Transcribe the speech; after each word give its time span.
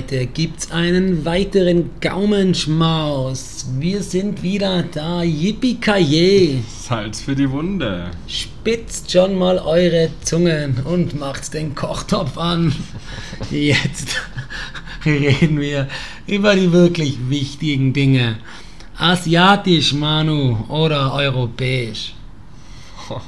Heute 0.00 0.24
gibt's 0.24 0.70
einen 0.70 1.26
weiteren 1.26 1.90
Gaumenschmaus. 2.00 3.66
Wir 3.78 4.02
sind 4.02 4.42
wieder 4.42 4.82
da. 4.82 5.22
Yippie 5.22 5.78
Salz 6.66 7.20
für 7.20 7.36
die 7.36 7.50
Wunde. 7.50 8.10
Spitzt 8.26 9.12
schon 9.12 9.36
mal 9.36 9.58
eure 9.58 10.08
Zungen 10.22 10.78
und 10.84 11.20
macht 11.20 11.52
den 11.52 11.74
Kochtopf 11.74 12.38
an. 12.38 12.74
Jetzt 13.50 14.16
reden 15.04 15.60
wir 15.60 15.86
über 16.26 16.56
die 16.56 16.72
wirklich 16.72 17.18
wichtigen 17.28 17.92
Dinge. 17.92 18.38
Asiatisch, 18.96 19.92
Manu, 19.92 20.64
oder 20.68 21.12
europäisch? 21.12 22.14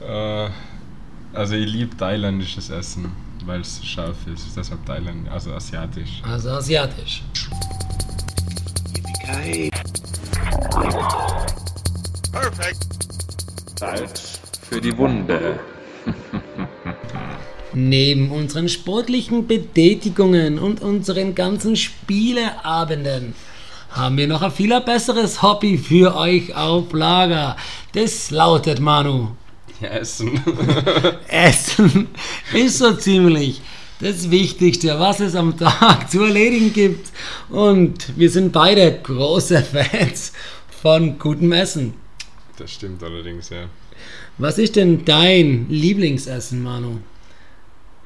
Äh, 0.00 0.48
also 1.34 1.54
ich 1.54 1.70
liebe 1.70 1.94
thailändisches 1.94 2.70
Essen, 2.70 3.12
weil 3.50 3.62
es 3.62 3.84
scharf 3.84 4.16
ist. 4.32 4.56
Deshalb 4.56 4.86
Thailand, 4.86 5.28
also 5.28 5.52
asiatisch. 5.52 6.22
Also 6.22 6.50
asiatisch. 6.50 7.24
Salz 13.76 14.40
für 14.68 14.80
die 14.80 14.96
Wunde. 14.96 15.58
Neben 17.72 18.30
unseren 18.30 18.68
sportlichen 18.68 19.48
Betätigungen 19.48 20.60
und 20.60 20.80
unseren 20.80 21.34
ganzen 21.34 21.74
Spieleabenden 21.74 23.34
haben 23.90 24.16
wir 24.16 24.28
noch 24.28 24.42
ein 24.42 24.52
viel 24.52 24.80
besseres 24.80 25.42
Hobby 25.42 25.76
für 25.76 26.14
euch 26.14 26.54
auf 26.54 26.92
Lager. 26.92 27.56
Das 27.94 28.30
lautet 28.30 28.78
Manu. 28.78 29.30
Ja, 29.80 29.88
Essen. 29.88 30.40
Essen 31.28 32.08
ist 32.52 32.78
so 32.78 32.92
ziemlich 32.94 33.60
das 34.00 34.30
Wichtigste, 34.30 34.98
was 34.98 35.20
es 35.20 35.34
am 35.34 35.56
Tag 35.56 36.10
zu 36.10 36.24
erledigen 36.24 36.72
gibt. 36.72 37.10
Und 37.48 38.16
wir 38.18 38.30
sind 38.30 38.52
beide 38.52 39.00
große 39.02 39.62
Fans 39.62 40.32
von 40.82 41.18
gutem 41.18 41.52
Essen. 41.52 41.94
Das 42.56 42.72
stimmt 42.72 43.02
allerdings, 43.02 43.50
ja. 43.50 43.68
Was 44.38 44.58
ist 44.58 44.76
denn 44.76 45.04
dein 45.04 45.68
Lieblingsessen, 45.68 46.62
Manu? 46.62 47.00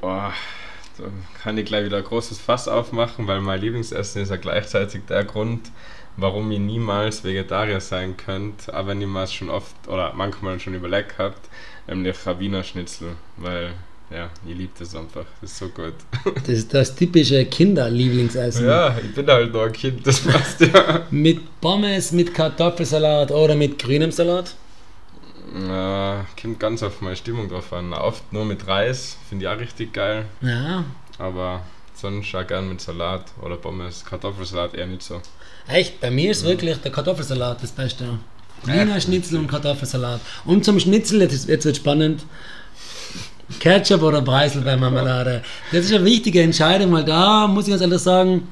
Boah, 0.01 0.33
da 0.97 1.05
kann 1.41 1.57
ich 1.57 1.65
gleich 1.65 1.85
wieder 1.85 1.97
ein 1.97 2.03
großes 2.03 2.39
Fass 2.39 2.67
aufmachen, 2.67 3.27
weil 3.27 3.41
mein 3.41 3.61
Lieblingsessen 3.61 4.21
ist 4.21 4.29
ja 4.29 4.35
gleichzeitig 4.35 5.03
der 5.07 5.23
Grund, 5.23 5.71
warum 6.17 6.51
ihr 6.51 6.59
niemals 6.59 7.23
Vegetarier 7.23 7.79
sein 7.79 8.17
könnt, 8.17 8.69
aber 8.69 8.89
wenn 8.89 9.01
ihr 9.01 9.07
mal 9.07 9.27
schon 9.27 9.49
oft 9.49 9.75
oder 9.87 10.13
manchmal 10.13 10.59
schon 10.59 10.73
überlegt 10.73 11.17
habt, 11.17 11.49
nämlich 11.87 12.17
Wiener 12.39 12.63
Schnitzel, 12.63 13.15
weil 13.37 13.73
ja, 14.11 14.29
ihr 14.47 14.55
liebt 14.55 14.79
es 14.81 14.95
einfach, 14.95 15.25
das 15.41 15.51
ist 15.51 15.57
so 15.59 15.67
gut. 15.69 15.93
Das 16.35 16.49
ist 16.49 16.73
das 16.73 16.95
typische 16.95 17.45
Kinderlieblingsessen. 17.45 18.65
Ja, 18.65 18.95
ich 18.97 19.13
bin 19.13 19.27
halt 19.27 19.51
noch 19.53 19.63
ein 19.63 19.71
Kind, 19.73 20.05
das 20.05 20.19
passt 20.21 20.61
ja. 20.61 21.05
Mit 21.11 21.59
Pommes, 21.61 22.11
mit 22.11 22.33
Kartoffelsalat 22.33 23.31
oder 23.31 23.55
mit 23.55 23.79
grünem 23.79 24.11
Salat? 24.11 24.53
Ja, 25.67 26.25
kommt 26.41 26.59
ganz 26.59 26.83
auf 26.83 27.01
meine 27.01 27.15
Stimmung 27.15 27.47
drauf 27.49 27.71
an. 27.73 27.93
Oft 27.93 28.31
nur 28.33 28.45
mit 28.45 28.67
Reis, 28.67 29.17
finde 29.29 29.45
ich 29.45 29.49
auch 29.49 29.59
richtig 29.59 29.93
geil, 29.93 30.25
Ja. 30.41 30.83
aber 31.17 31.61
sonst 31.93 32.33
auch 32.35 32.45
gern 32.45 32.67
mit 32.69 32.81
Salat 32.81 33.25
oder 33.41 33.55
Pommes. 33.55 34.03
Kartoffelsalat 34.03 34.73
eher 34.73 34.87
nicht 34.87 35.03
so. 35.03 35.21
Echt, 35.67 35.99
bei 36.01 36.11
mir 36.11 36.31
ist 36.31 36.43
wirklich 36.43 36.77
der 36.77 36.91
Kartoffelsalat 36.91 37.63
das 37.63 37.71
Beste. 37.71 38.19
Wiener 38.63 38.99
Schnitzel 38.99 39.37
und 39.39 39.47
Kartoffelsalat. 39.47 40.19
Und 40.45 40.65
zum 40.65 40.79
Schnitzel, 40.79 41.21
jetzt, 41.21 41.47
jetzt 41.47 41.65
wird 41.65 41.77
spannend, 41.77 42.25
Ketchup 43.59 44.01
oder 44.01 44.21
Preiselbeermarmelade. 44.21 45.41
Das 45.71 45.85
ist 45.85 45.93
eine 45.93 46.03
wichtige 46.05 46.41
Entscheidung, 46.41 46.91
weil 46.93 47.03
da 47.05 47.47
muss 47.47 47.65
ich 47.65 47.71
ganz 47.71 47.81
ehrlich 47.81 47.99
sagen, 48.01 48.47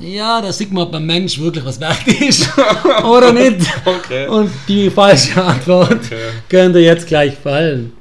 ja, 0.00 0.40
da 0.40 0.52
sieht 0.52 0.72
man, 0.72 0.84
ob 0.84 0.94
ein 0.94 1.04
Mensch 1.04 1.38
wirklich 1.38 1.64
was 1.64 1.78
wert 1.80 2.06
ist 2.06 2.48
oder 3.04 3.32
nicht. 3.32 3.60
Okay. 3.84 4.26
Und 4.28 4.50
die 4.68 4.88
falsche 4.90 5.42
Antwort 5.42 5.92
Okay. 6.06 6.30
könnte 6.48 6.78
jetzt 6.78 7.06
gleich 7.06 7.34
fallen. 7.34 7.92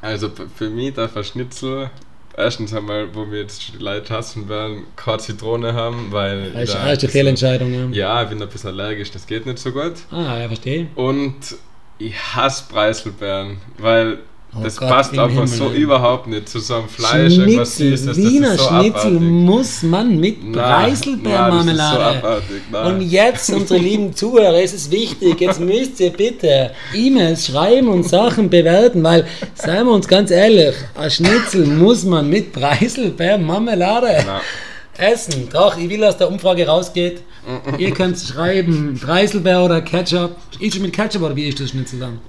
Also 0.00 0.30
für 0.56 0.70
mich 0.70 0.94
darf 0.94 1.16
ein 1.16 1.24
Schnitzel 1.24 1.90
erstens 2.36 2.72
einmal, 2.72 3.08
wo 3.14 3.28
wir 3.30 3.40
jetzt 3.40 3.72
Leute 3.80 4.14
hassen 4.14 4.48
werden, 4.48 4.84
keine 4.94 5.18
Zitrone 5.18 5.74
haben, 5.74 6.06
weil. 6.12 6.52
Das 6.52 6.62
ist 6.62 6.74
da- 6.74 6.82
eine 6.84 6.98
Fehlentscheidung. 6.98 7.92
Ja. 7.92 8.18
Ja, 8.18 8.22
ich 8.22 8.28
bin 8.28 8.40
ein 8.40 8.48
bisschen 8.48 8.70
allergisch, 8.70 9.10
das 9.10 9.26
geht 9.26 9.44
nicht 9.44 9.58
so 9.58 9.72
gut. 9.72 9.94
Ah, 10.12 10.38
ja, 10.38 10.46
verstehe. 10.46 10.86
Und 10.94 11.34
ich 11.98 12.14
hasse 12.36 12.62
Preiselbeeren, 12.70 13.58
weil 13.76 14.20
Oh 14.56 14.60
das 14.62 14.78
Gott 14.78 14.88
passt 14.88 15.10
einfach 15.12 15.28
Himmel, 15.28 15.46
so 15.46 15.70
überhaupt 15.70 16.26
nicht 16.26 16.48
zu 16.48 16.58
so 16.58 16.76
einem 16.76 16.88
Fleisch, 16.88 17.36
irgendwas 17.36 17.76
Schnitzel, 17.76 17.98
Süßes. 17.98 18.16
Wiener 18.16 18.48
das 18.48 18.60
ist 18.60 18.62
so 18.62 18.68
Schnitzel 18.68 19.16
abartig. 19.16 19.20
muss 19.20 19.82
man 19.82 20.20
mit 20.20 20.36
ist 20.38 20.44
so 20.44 20.52
Preiselbeermarmelade. 20.52 22.18
abartig. 22.18 22.62
Und 22.86 23.00
jetzt, 23.02 23.50
unsere 23.50 23.78
lieben 23.78 24.14
Zuhörer, 24.14 24.62
es 24.62 24.72
ist 24.72 24.90
wichtig, 24.90 25.38
jetzt 25.40 25.60
müsst 25.60 26.00
ihr 26.00 26.10
bitte 26.10 26.70
E-Mails 26.94 27.46
schreiben 27.46 27.88
und 27.88 28.08
Sachen 28.08 28.48
bewerten, 28.48 29.02
weil, 29.02 29.26
seien 29.54 29.84
wir 29.84 29.92
uns 29.92 30.08
ganz 30.08 30.30
ehrlich, 30.30 30.74
ein 30.94 31.10
Schnitzel 31.10 31.66
muss 31.66 32.04
man 32.04 32.28
mit 32.30 32.52
Preiselbeermarmelade 32.52 34.24
essen. 34.96 35.48
Doch, 35.52 35.76
ich 35.76 35.90
will, 35.90 36.00
dass 36.00 36.16
der 36.16 36.30
Umfrage 36.30 36.66
rausgeht. 36.66 37.22
Ihr 37.76 37.90
könnt 37.92 38.18
schreiben, 38.18 38.98
Preiselbeer 39.00 39.62
oder 39.62 39.82
Ketchup. 39.82 40.36
Es 40.58 40.78
mit 40.78 40.94
Ketchup 40.94 41.22
oder 41.22 41.36
wie 41.36 41.48
ist 41.48 41.60
das 41.60 41.70
Schnitzel 41.70 42.00
dann? 42.00 42.20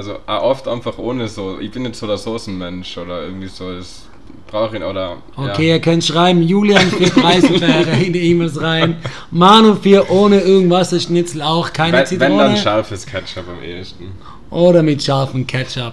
Also 0.00 0.18
oft 0.26 0.66
einfach 0.66 0.98
ohne 0.98 1.28
so. 1.28 1.58
Ich 1.60 1.70
bin 1.70 1.82
nicht 1.82 1.94
so 1.96 2.06
der 2.06 2.16
Soßenmensch 2.18 2.96
oder 2.98 3.22
irgendwie 3.24 3.48
so. 3.48 3.76
Das 3.76 4.06
brauche 4.46 4.76
ich 4.78 4.82
oder. 4.82 5.18
Okay, 5.36 5.68
Ja. 5.68 5.74
ihr 5.74 5.80
könnt 5.80 6.04
schreiben, 6.04 6.42
Julian 6.42 6.86
für 6.90 7.10
Preiselbeere 7.10 7.90
in 8.02 8.12
die 8.12 8.30
E-Mails 8.30 8.60
rein. 8.60 8.96
Manu 9.30 9.74
für 9.74 10.10
ohne 10.10 10.40
irgendwas 10.40 10.90
das 10.90 11.02
Schnitzel 11.04 11.42
auch, 11.42 11.72
keine 11.72 11.92
Wenn, 11.98 12.20
wenn 12.20 12.38
dann 12.38 12.56
Zitrone. 12.56 12.56
scharfes 12.56 13.06
Ketchup 13.06 13.44
am 13.48 13.62
ehesten. 13.62 14.12
Oder 14.50 14.82
mit 14.82 15.02
scharfem 15.02 15.46
Ketchup. 15.46 15.92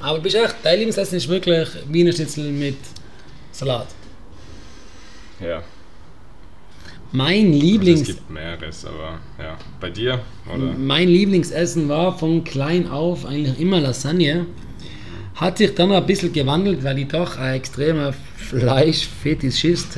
Aber 0.00 0.18
bist 0.18 0.36
echt, 0.36 0.56
dein 0.62 0.74
Lieblingsessen 0.78 1.16
ist 1.18 1.28
wirklich 1.28 1.68
Wiener 1.88 2.12
Schnitzel 2.12 2.50
mit 2.52 2.76
Salat. 3.52 3.86
Ja. 5.40 5.62
Mein 7.14 7.46
Also 7.46 7.56
es 7.56 7.62
Lieblings 7.62 8.06
gibt 8.06 8.30
mehreres, 8.30 8.84
aber 8.84 9.20
ja. 9.38 9.56
Bei 9.78 9.88
dir? 9.88 10.20
Oder? 10.52 10.74
Mein 10.76 11.06
Lieblingsessen 11.06 11.88
war 11.88 12.18
von 12.18 12.42
klein 12.42 12.88
auf 12.88 13.24
eigentlich 13.24 13.60
immer 13.60 13.80
Lasagne. 13.80 14.46
Hat 15.36 15.58
sich 15.58 15.76
dann 15.76 15.92
ein 15.92 16.04
bisschen 16.06 16.32
gewandelt, 16.32 16.82
weil 16.82 16.98
ich 16.98 17.06
doch 17.06 17.38
ein 17.38 17.54
extremer 17.54 18.12
Fleischfetischist 18.36 19.96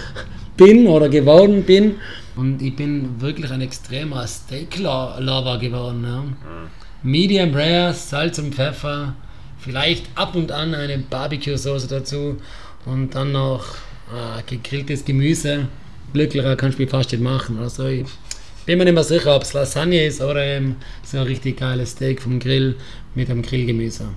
bin 0.58 0.86
oder 0.86 1.08
geworden 1.08 1.62
bin. 1.62 1.94
Und 2.36 2.60
ich 2.60 2.76
bin 2.76 3.18
wirklich 3.22 3.50
ein 3.50 3.62
extremer 3.62 4.26
Steak-Lover 4.26 5.58
geworden. 5.58 6.04
Ja. 6.04 6.24
Medium 7.02 7.54
Rare, 7.54 7.94
Salz 7.94 8.38
und 8.38 8.54
Pfeffer, 8.54 9.14
vielleicht 9.58 10.04
ab 10.14 10.36
und 10.36 10.52
an 10.52 10.74
eine 10.74 10.98
Barbecue-Soße 10.98 11.88
dazu 11.88 12.36
und 12.84 13.14
dann 13.14 13.32
noch 13.32 13.64
äh, 14.12 14.42
gegrilltes 14.46 15.06
Gemüse. 15.06 15.68
Glücklicher 16.12 16.56
kannst 16.56 16.78
du 16.78 16.82
mich 16.82 16.90
fast 16.90 17.12
nicht 17.12 17.22
machen. 17.22 17.58
Also 17.58 17.86
ich 17.86 18.06
bin 18.66 18.78
mir 18.78 18.84
nicht 18.84 18.94
mehr 18.94 19.04
sicher, 19.04 19.34
ob 19.36 19.42
es 19.42 19.52
Lasagne 19.52 20.04
ist 20.06 20.20
oder 20.20 20.44
eben 20.44 20.76
so 21.02 21.18
ein 21.18 21.24
richtig 21.24 21.58
geiles 21.58 21.92
Steak 21.92 22.22
vom 22.22 22.38
Grill 22.38 22.76
mit 23.14 23.30
einem 23.30 23.42
Grillgemüse. 23.42 24.08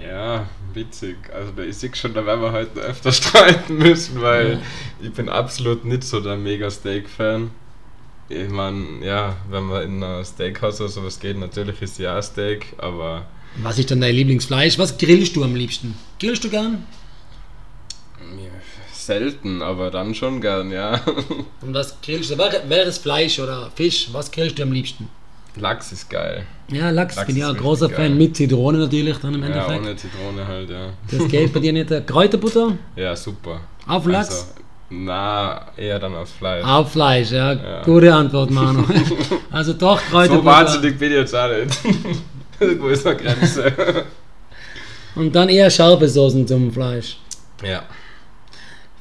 Ja, 0.00 0.48
witzig. 0.74 1.16
Also 1.34 1.52
da 1.56 1.62
ist 1.62 1.82
ich 1.82 1.96
schon, 1.96 2.14
da 2.14 2.24
werden 2.24 2.40
wir 2.40 2.52
heute 2.52 2.80
öfter 2.80 3.10
streiten 3.20 3.78
müssen, 3.78 4.20
weil 4.22 4.52
Ja. 4.52 4.60
ich 5.02 5.12
bin 5.12 5.28
absolut 5.28 5.84
nicht 5.84 6.04
so 6.04 6.20
der 6.20 6.36
mega 6.36 6.70
Steak-Fan. 6.70 7.50
Ich 8.28 8.48
meine, 8.50 9.04
ja, 9.04 9.36
wenn 9.50 9.64
man 9.64 9.82
in 9.82 10.02
ein 10.02 10.24
Steakhouse 10.24 10.80
oder 10.80 10.90
sowas 10.90 11.18
geht, 11.18 11.38
natürlich 11.38 11.80
ist 11.82 11.98
ja 11.98 12.16
ein 12.16 12.22
Steak, 12.22 12.66
aber 12.78 13.26
Was 13.62 13.78
ist 13.78 13.90
dann 13.90 14.00
dein 14.02 14.14
Lieblingsfleisch? 14.14 14.78
Was 14.78 14.98
grillst 14.98 15.34
du 15.34 15.42
am 15.42 15.54
liebsten? 15.56 15.94
Grillst 16.20 16.44
du 16.44 16.50
gern? 16.50 16.86
Ja, 19.08 19.14
selten, 19.18 19.62
aber 19.62 19.90
dann 19.90 20.14
schon 20.14 20.40
gern, 20.40 20.70
ja. 20.70 21.00
Und 21.60 21.74
was 21.74 21.96
grillst 22.00 22.30
du? 22.30 22.38
Welches 22.38 22.98
Fleisch 22.98 23.38
oder 23.40 23.70
Fisch? 23.74 24.08
Was 24.12 24.30
grillst 24.30 24.58
du 24.58 24.62
am 24.62 24.72
liebsten? 24.72 25.08
Lachs 25.56 25.92
ist 25.92 26.08
geil. 26.08 26.46
Ja, 26.70 26.90
Lachs, 26.90 27.16
Lachs 27.16 27.26
bin 27.32 27.42
auch 27.44 27.48
ein 27.48 27.56
großer 27.56 27.88
geil. 27.88 27.96
Fan, 27.96 28.16
mit 28.18 28.36
Zitrone 28.36 28.78
natürlich 28.78 29.16
dann 29.18 29.34
im 29.34 29.40
Ja, 29.42 29.46
Endeffekt. 29.48 29.80
ohne 29.80 29.96
Zitrone 29.96 30.46
halt, 30.46 30.70
ja. 30.70 30.90
das 31.10 31.28
geht 31.28 31.52
bei 31.52 31.60
dir 31.60 31.72
nicht. 31.72 31.90
Kräuterbutter? 32.06 32.76
Ja, 32.96 33.16
super. 33.16 33.60
Auf 33.86 34.06
Lachs? 34.06 34.28
Also, 34.30 34.44
na, 34.90 35.66
eher 35.76 35.98
dann 35.98 36.14
aufs 36.14 36.32
Fleisch. 36.32 36.64
Auf 36.64 36.92
Fleisch, 36.92 37.30
ja. 37.32 37.52
Ja. 37.54 37.82
Gute 37.82 38.14
Antwort, 38.14 38.50
Manu. 38.50 38.84
also 39.50 39.72
doch 39.72 40.00
so 40.00 40.10
Kräuterbutter. 40.10 40.44
wahnsinnig 40.44 40.98
bin 40.98 41.10
ich 41.12 41.18
jetzt 41.18 41.34
auch 41.34 41.48
nicht. 41.50 41.78
Wo 42.80 42.88
ist 42.88 43.04
die 43.06 43.14
Grenze? 43.16 43.72
Und 45.14 45.34
dann 45.34 45.48
eher 45.48 45.70
scharfe 45.70 46.08
Soßen 46.08 46.46
zum 46.46 46.72
Fleisch. 46.72 47.18
ja. 47.64 47.82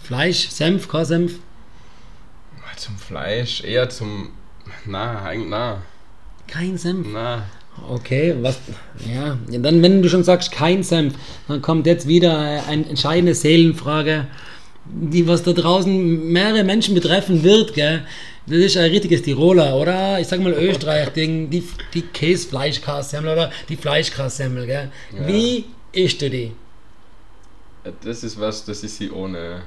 Fleisch, 0.08 0.48
Senf, 0.50 0.88
kein 0.88 1.06
Senf. 1.06 1.34
Zum 2.78 2.96
Fleisch, 2.98 3.64
eher 3.64 3.90
zum. 3.90 4.30
Na, 4.86 5.24
eigentlich, 5.24 5.50
na, 5.50 5.82
Kein 6.48 6.78
Senf. 6.78 7.08
na. 7.12 7.44
Okay, 7.90 8.36
was. 8.42 8.58
Ja, 9.12 9.38
dann, 9.50 9.82
wenn 9.82 10.02
du 10.02 10.10
schon 10.10 10.24
sagst, 10.24 10.52
kein 10.52 10.84
Senf, 10.84 11.16
dann 11.48 11.62
kommt 11.62 11.86
jetzt 11.88 12.08
wieder 12.08 12.64
eine 12.68 12.88
entscheidende 12.88 13.34
Seelenfrage. 13.36 14.28
die 14.86 15.28
was 15.28 15.44
da 15.44 15.52
draußen 15.52 16.32
mehrere 16.32 16.64
Menschen 16.64 16.96
betreffen 16.96 17.44
wird, 17.44 17.74
gell? 17.74 18.06
Das 18.46 18.58
ist 18.60 18.78
ein 18.78 18.90
richtiges 18.92 19.24
Tiroler, 19.24 19.76
oder? 19.76 20.20
Ich 20.22 20.28
sag 20.28 20.40
mal 20.40 20.54
Österreich-Ding, 20.54 21.50
die, 21.50 21.64
die 21.94 22.04
Käsefleischkassemmel 22.04 23.34
oder 23.34 23.52
die 23.68 23.76
Fleischkassemmel, 23.76 24.66
gell? 24.66 24.90
Ja. 25.14 25.28
Wie 25.28 25.66
isst 25.92 26.22
du 26.22 26.30
die? 26.30 26.54
Das 28.04 28.24
ist 28.24 28.40
was, 28.40 28.64
das 28.64 28.84
ist 28.84 28.98
sie 28.98 29.12
ohne 29.12 29.64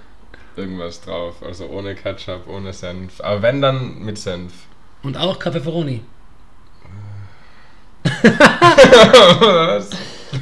irgendwas 0.57 1.01
drauf. 1.01 1.37
Also 1.43 1.67
ohne 1.67 1.95
Ketchup, 1.95 2.47
ohne 2.49 2.73
Senf. 2.73 3.21
Aber 3.21 3.43
wenn 3.43 3.61
dann 3.61 4.01
mit 4.01 4.19
Senf. 4.19 4.53
Und 5.03 5.17
auch 5.17 5.39
Kaffeeferoni. 5.39 6.03
was? 9.41 9.91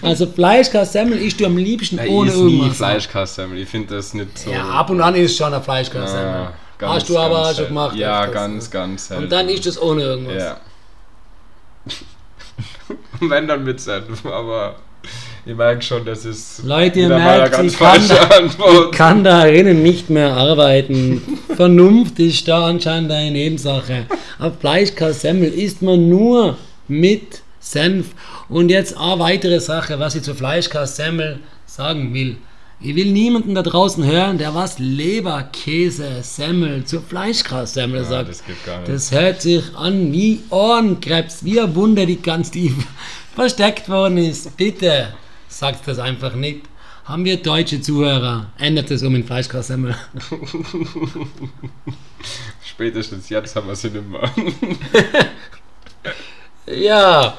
Also 0.02 0.26
Fleischkassemmel 0.26 1.18
isst 1.18 1.40
du 1.40 1.46
am 1.46 1.56
liebsten 1.56 1.96
Ja, 1.96 2.04
ohne 2.06 2.28
ich 2.28 2.36
ist 2.36 2.42
nie 2.42 2.56
irgendwas. 2.56 2.76
Fleischkassemmel. 2.76 3.58
Ich 3.58 3.68
finde 3.68 3.96
das 3.96 4.14
nicht 4.14 4.38
so. 4.38 4.50
Ja, 4.50 4.68
ab 4.68 4.90
und 4.90 5.00
an 5.00 5.14
ist 5.14 5.36
schon 5.36 5.52
eine 5.52 5.62
Fleischkassemmel. 5.62 6.26
Ah, 6.26 6.52
ganz, 6.76 6.94
Hast 6.94 7.08
du 7.08 7.18
aber 7.18 7.54
schon 7.54 7.68
gemacht. 7.68 7.96
Ja, 7.96 8.20
öfters, 8.24 8.34
ganz, 8.34 8.70
ganz 8.70 9.08
selten. 9.08 9.24
Und 9.24 9.32
dann 9.32 9.48
isst 9.48 9.66
es 9.66 9.80
ohne 9.80 10.02
irgendwas. 10.02 10.42
Ja. 10.42 10.60
Wenn 13.20 13.48
dann 13.48 13.64
mit 13.64 13.80
Senf, 13.80 14.24
aber 14.26 14.76
ich 15.48 15.56
merke 15.56 15.80
schon, 15.80 16.04
das 16.04 16.26
ist 16.26 16.62
Leute, 16.64 17.00
ihr 17.00 17.08
merkt, 17.08 17.58
ich 17.62 17.78
kann, 17.78 18.06
da, 18.06 18.40
ich 18.46 18.90
kann 18.90 19.24
darin 19.24 19.82
nicht 19.82 20.10
mehr 20.10 20.34
arbeiten. 20.34 21.22
Vernunft 21.56 22.18
ist 22.18 22.46
da 22.46 22.66
anscheinend 22.66 23.10
eine 23.10 23.30
Nebensache. 23.30 24.04
Aber 24.38 24.54
Fleischkassemmel 24.54 25.50
isst 25.50 25.80
man 25.80 26.06
nur 26.10 26.58
mit 26.86 27.40
Senf. 27.60 28.08
Und 28.50 28.68
jetzt 28.68 28.94
eine 28.98 29.18
weitere 29.20 29.58
Sache, 29.58 29.98
was 29.98 30.14
ich 30.16 30.22
zur 30.22 30.34
Fleischkassemmel 30.34 31.38
sagen 31.64 32.12
will. 32.12 32.36
Ich 32.80 32.94
will 32.94 33.10
niemanden 33.10 33.54
da 33.54 33.62
draußen 33.62 34.04
hören, 34.04 34.36
der 34.36 34.54
was 34.54 34.78
Leberkäse, 34.78 36.18
Semmel 36.20 36.84
zur 36.84 37.00
Fleischkassemmel 37.00 38.02
Ja, 38.02 38.04
sagt. 38.06 38.28
das 38.28 38.44
geht 38.44 38.66
gar 38.66 38.80
nicht. 38.80 38.90
Das 38.92 39.12
hört 39.12 39.40
sich 39.40 39.64
an 39.74 40.12
wie 40.12 40.40
Ohrenkrebs, 40.50 41.42
wie 41.42 41.58
eine 41.58 41.74
Wunde, 41.74 42.04
die 42.04 42.20
ganz 42.20 42.50
tief 42.50 42.74
versteckt 43.34 43.88
worden 43.88 44.18
ist. 44.18 44.54
Bitte 44.58 45.08
sagt 45.48 45.88
das 45.88 45.98
einfach 45.98 46.34
nicht. 46.34 46.66
Haben 47.04 47.24
wir 47.24 47.38
deutsche 47.38 47.80
Zuhörer? 47.80 48.52
Ändert 48.58 48.90
es 48.90 49.02
um 49.02 49.14
in 49.14 49.24
Fleischkassemmel. 49.24 49.96
Spätestens 52.64 53.28
jetzt 53.30 53.56
haben 53.56 53.66
wir 53.66 53.76
sie 53.76 53.90
nicht 53.90 54.08
mehr. 54.08 54.30
Ja, 56.70 57.38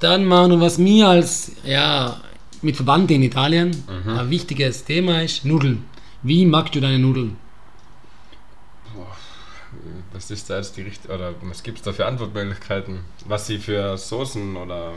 dann 0.00 0.24
Manu, 0.24 0.60
was 0.60 0.76
mir 0.78 1.08
als 1.08 1.52
ja, 1.64 2.20
mit 2.60 2.76
Verwandten 2.76 3.14
in 3.14 3.22
Italien 3.22 3.70
ein 4.06 4.28
wichtiges 4.28 4.84
Thema 4.84 5.22
ist, 5.22 5.44
Nudeln. 5.44 5.84
Wie 6.22 6.44
magst 6.44 6.74
du 6.74 6.80
deine 6.80 6.98
Nudeln? 6.98 7.36
Was 10.12 10.30
ist 10.30 10.50
da 10.50 10.56
jetzt 10.56 10.76
die 10.76 10.82
richtige, 10.82 11.14
oder 11.14 11.34
was 11.42 11.62
gibt 11.62 11.78
es 11.78 11.84
da 11.84 11.92
für 11.92 12.04
Antwortmöglichkeiten? 12.04 13.00
Was 13.26 13.46
sie 13.46 13.58
für 13.58 13.96
Soßen 13.96 14.56
oder. 14.56 14.92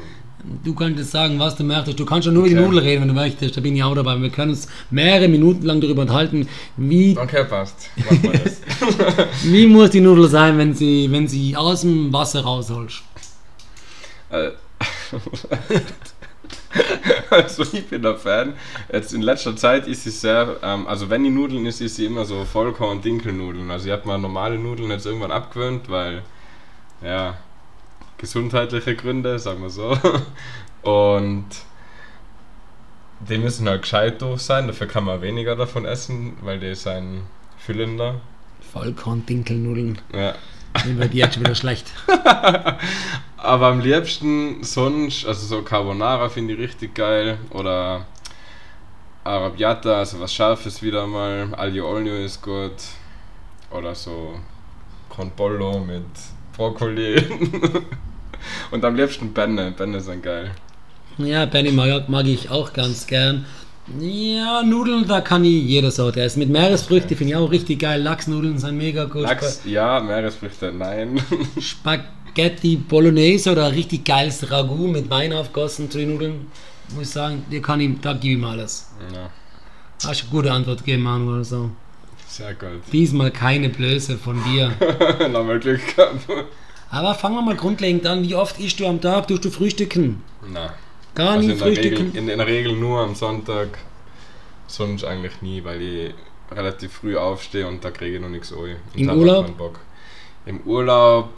Du 0.63 0.74
könntest 0.74 1.12
sagen, 1.12 1.40
was 1.40 1.56
du 1.56 1.63
möchtest. 1.63 2.00
Du 2.00 2.06
kannst 2.06 2.25
schon 2.25 2.34
nur 2.34 2.44
über 2.44 2.50
die 2.50 2.56
Okay. 2.57 2.66
Nudeln 2.66 2.84
reden, 2.84 3.01
wenn 3.01 3.07
du 3.07 3.13
möchtest. 3.13 3.56
Da 3.56 3.62
bin 3.62 3.75
ich 3.75 3.84
auch 3.84 3.95
dabei. 3.95 4.22
Wir 4.22 4.30
können 4.30 4.51
uns 4.51 4.68
mehrere 4.92 5.30
Minuten 5.30 5.66
lang 5.66 5.80
darüber 5.80 6.01
unterhalten, 6.01 6.48
wie 6.75 7.18
Okay, 7.18 7.45
passt. 7.45 7.90
Wie 9.44 9.68
muss 9.68 9.92
die 9.92 10.01
Nudel 10.01 10.28
sein, 10.28 10.57
wenn 10.57 10.74
sie, 10.74 11.10
wenn 11.12 11.28
sie 11.28 11.56
aus 11.56 11.81
dem 11.81 12.12
Wasser 12.12 12.42
rausholst? 12.42 13.04
Äh, 14.30 14.50
also 17.30 17.63
ich 17.72 17.88
bin 17.88 18.01
der 18.01 18.18
Fan. 18.18 18.54
Jetzt 18.92 19.13
in 19.13 19.22
letzter 19.22 19.56
Zeit 19.56 19.88
ist 19.88 20.04
sie 20.04 20.12
sehr, 20.12 20.57
ähm, 20.63 20.88
also 20.88 21.10
wenn 21.10 21.24
die 21.24 21.30
Nudeln 21.30 21.66
ist, 21.66 21.81
ist 21.81 21.95
sie 21.95 22.06
immer 22.06 22.25
so 22.25 22.45
Vollkorn-Dinkelnudeln. 22.45 23.69
Also 23.72 23.88
ich 23.88 23.92
habe 23.92 24.07
mal 24.07 24.18
normale 24.18 24.57
Nudeln 24.57 24.90
jetzt 24.92 25.06
irgendwann 25.06 25.31
abgewöhnt, 25.31 25.90
weil, 25.90 26.24
ja, 27.04 27.38
gesundheitliche 28.23 28.95
Gründe, 28.95 29.37
sagen 29.37 29.61
wir 29.61 29.69
so. 29.69 29.97
Und 30.81 31.45
die 33.19 33.37
müssen 33.37 33.67
halt 33.67 33.81
gescheit 33.81 34.21
durch 34.21 34.41
sein, 34.41 34.67
dafür 34.67 34.87
kann 34.87 35.03
man 35.03 35.21
weniger 35.21 35.57
davon 35.57 35.85
essen, 35.85 36.37
weil 36.41 36.57
die 36.59 36.73
sind 36.73 37.23
füllender. 37.57 38.21
Vollkorn-Dinkelnudeln. 38.71 39.99
Ja. 40.13 40.35
Sind 40.83 40.99
bei 40.99 41.09
dir 41.09 41.25
jetzt 41.25 41.35
schon 41.35 41.43
wieder 41.43 41.55
schlecht. 41.55 41.91
Aber 43.37 43.67
am 43.67 43.81
liebsten 43.81 44.63
sonst, 44.63 45.25
also 45.25 45.45
so 45.45 45.61
Carbonara 45.61 46.29
finde 46.29 46.53
ich 46.53 46.59
richtig 46.59 46.95
geil. 46.95 47.37
Oder 47.49 48.05
Arabiata, 49.25 49.97
also 49.97 50.21
was 50.21 50.33
Scharfes 50.33 50.81
wieder 50.81 51.05
mal. 51.07 51.49
Aglio 51.57 51.89
Olio 51.89 52.15
ist 52.15 52.41
gut. 52.41 52.71
Oder 53.69 53.93
so 53.93 54.39
Con 55.09 55.29
Pollo 55.31 55.79
mit 55.79 56.05
Brokkoli. 56.55 57.21
Und 58.72 58.84
am 58.86 58.95
liebsten 58.95 59.34
Benne. 59.34 59.72
Benne 59.78 60.00
sind 60.01 60.24
geil. 60.24 60.51
Ja, 61.18 61.45
Benny 61.45 61.72
mag, 61.72 62.10
mag 62.10 62.25
ich 62.25 62.50
auch 62.50 62.74
ganz 62.74 63.06
gern. 63.07 63.45
Ja, 64.00 64.63
Nudeln, 64.63 65.06
da 65.07 65.19
kann 65.22 65.44
ich 65.44 65.63
jede 65.63 65.92
Sorte 65.92 66.22
essen. 66.22 66.40
Mit 66.40 66.50
Meeresfrüchten 66.50 67.18
finde 67.18 67.34
ich 67.34 67.38
auch 67.38 67.51
richtig 67.51 67.80
geil. 67.80 68.01
Lachsnudeln 68.01 68.57
sind 68.57 68.78
mega 68.78 69.04
gut. 69.06 69.24
Lachs, 69.24 69.62
ja, 69.66 70.00
Meeresfrüchte, 70.00 70.72
nein. 70.72 71.22
Spaghetti 71.60 72.78
Bolognese 72.78 73.51
oder 73.51 73.72
richtig 73.72 74.06
geiles 74.06 74.50
Ragout 74.50 74.88
mit 74.88 75.10
Wein 75.10 75.34
aufgossen 75.34 75.92
zu 75.92 75.98
den 76.00 76.13
Nudeln. 76.13 76.48
Muss 76.95 77.04
ich 77.04 77.10
sagen, 77.10 77.44
dir 77.51 77.62
kann 77.62 77.81
ich, 77.81 78.00
da 78.01 78.13
gebe 78.13 78.36
ich 78.36 78.40
mal 78.40 78.51
alles. 78.57 78.90
ja, 79.13 79.30
Hast 80.07 80.22
du 80.22 80.25
eine 80.25 80.31
gute 80.31 80.51
Antwort 80.51 80.80
gegeben, 80.80 81.04
Manu, 81.04 81.31
oder 81.34 81.44
so. 81.44 81.69
sehr 82.28 82.54
gut. 82.54 82.81
Diesmal 82.92 83.31
keine 83.31 83.69
Blöße 83.69 84.18
von 84.18 84.42
dir. 84.45 84.72
Nochmal 85.30 85.60
Glück 85.60 85.81
gehabt. 85.95 86.25
Aber 86.94 87.16
fangen 87.16 87.36
wir 87.36 87.42
mal 87.42 87.56
grundlegend 87.56 88.06
an. 88.06 88.22
Wie 88.22 88.36
oft 88.36 88.60
isst 88.60 88.80
du 88.80 88.86
am 88.86 89.01
Tag? 89.01 89.28
Tust 89.28 89.44
du 89.44 89.50
frühstücken? 89.50 90.24
Na. 90.48 90.75
Gar 91.16 91.31
Also 91.31 91.48
nie 91.48 91.54
in 91.54 91.57
der, 91.57 91.68
Regel, 91.68 91.83
frühstücken? 91.83 92.16
in, 92.16 92.30
in 92.30 92.38
der 92.38 92.47
Regel 92.47 92.73
nur 92.73 93.00
am 93.00 93.16
Sonntag, 93.16 93.80
sonst 94.68 95.04
eigentlich 95.04 95.42
nie, 95.42 95.64
weil 95.64 95.81
ich 95.81 96.14
relativ 96.52 96.94
früh 96.94 97.18
aufstehe 97.18 97.68
und 97.68 97.83
da 97.83 97.90
kriege 97.90 98.18
ich 98.18 98.21
noch 98.21 98.30
nichts. 98.30 98.52
Und 98.52 98.76
Im 98.94 99.09
Urlaub? 99.09 99.80
Im 100.45 100.62
Urlaub 100.62 101.31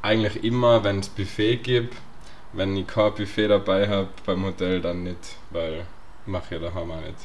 eigentlich 0.00 0.44
immer, 0.44 0.84
wenn 0.84 1.00
es 1.00 1.08
Buffet 1.08 1.56
gibt. 1.56 1.96
Wenn 2.52 2.76
ich 2.76 2.86
kein 2.86 3.12
Buffet 3.14 3.48
dabei 3.48 3.88
habe 3.88 4.08
beim 4.26 4.44
Hotel, 4.44 4.80
dann 4.80 5.02
nicht, 5.02 5.36
weil 5.50 5.86
mache 6.26 6.54
ich 6.54 6.60
daheim 6.60 6.90
auch 6.92 7.00
nicht. 7.00 7.16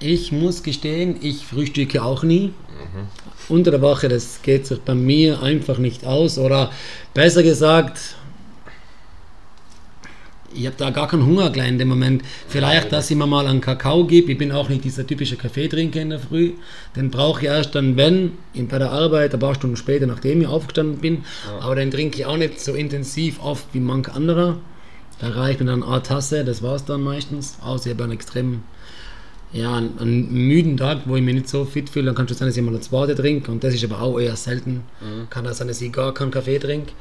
Ich 0.00 0.32
muss 0.32 0.62
gestehen, 0.62 1.16
ich 1.20 1.44
frühstücke 1.44 2.02
auch 2.02 2.22
nie. 2.22 2.48
Mhm. 2.48 3.06
Unter 3.48 3.70
der 3.70 3.80
Woche, 3.80 4.08
das 4.08 4.42
geht 4.42 4.66
sich 4.66 4.80
bei 4.80 4.94
mir 4.94 5.42
einfach 5.42 5.78
nicht 5.78 6.04
aus. 6.04 6.38
Oder 6.38 6.70
besser 7.14 7.42
gesagt, 7.42 8.16
ich 10.54 10.66
habe 10.66 10.76
da 10.76 10.90
gar 10.90 11.08
keinen 11.08 11.26
Hunger 11.26 11.50
gleich 11.50 11.68
in 11.68 11.78
dem 11.78 11.88
Moment. 11.88 12.22
Vielleicht, 12.48 12.92
dass 12.92 13.10
ich 13.10 13.16
mir 13.16 13.26
mal 13.26 13.46
einen 13.46 13.60
Kakao 13.60 14.04
gebe. 14.04 14.32
Ich 14.32 14.38
bin 14.38 14.50
auch 14.52 14.68
nicht 14.68 14.84
dieser 14.84 15.06
typische 15.06 15.36
Kaffeetrinker 15.36 16.00
in 16.00 16.10
der 16.10 16.20
Früh. 16.20 16.52
Den 16.96 17.10
brauche 17.10 17.42
ich 17.42 17.46
erst 17.46 17.74
dann, 17.74 17.96
wenn, 17.96 18.32
bei 18.54 18.78
der 18.78 18.90
Arbeit, 18.90 19.34
ein 19.34 19.40
paar 19.40 19.54
Stunden 19.54 19.76
später, 19.76 20.06
nachdem 20.06 20.40
ich 20.40 20.46
aufgestanden 20.46 20.98
bin. 20.98 21.24
Aber 21.60 21.74
den 21.74 21.90
trinke 21.90 22.18
ich 22.18 22.26
auch 22.26 22.36
nicht 22.36 22.60
so 22.60 22.74
intensiv 22.74 23.40
oft 23.42 23.66
wie 23.72 23.80
manch 23.80 24.08
anderer. 24.08 24.58
Da 25.20 25.30
reicht 25.30 25.60
mir 25.60 25.66
dann 25.66 25.82
eine 25.82 26.02
Tasse, 26.02 26.44
das 26.44 26.62
war 26.62 26.76
es 26.76 26.84
dann 26.84 27.02
meistens. 27.02 27.58
Außer 27.60 27.86
ich 27.86 27.94
habe 27.94 28.04
einen 28.04 28.12
extrem 28.12 28.62
ja, 29.52 29.76
einen, 29.76 29.98
einen 29.98 30.30
müden 30.30 30.76
Tag, 30.76 30.98
wo 31.06 31.16
ich 31.16 31.22
mich 31.22 31.34
nicht 31.34 31.48
so 31.48 31.64
fit 31.64 31.88
fühle, 31.90 32.06
dann 32.06 32.14
kann 32.14 32.26
es 32.26 32.38
sein, 32.38 32.48
dass 32.48 32.56
ich 32.56 32.62
mal 32.62 32.70
eine 32.70 32.80
zweite 32.80 33.14
trinke. 33.14 33.50
Und 33.50 33.64
das 33.64 33.74
ist 33.74 33.84
aber 33.84 34.02
auch 34.02 34.18
eher 34.18 34.36
selten. 34.36 34.82
Kann 35.30 35.46
auch 35.46 35.52
sein, 35.52 35.68
dass 35.68 35.80
ich 35.80 35.90
gar 35.92 36.12
keinen 36.12 36.30
Kaffee 36.30 36.58
trinke. 36.58 36.92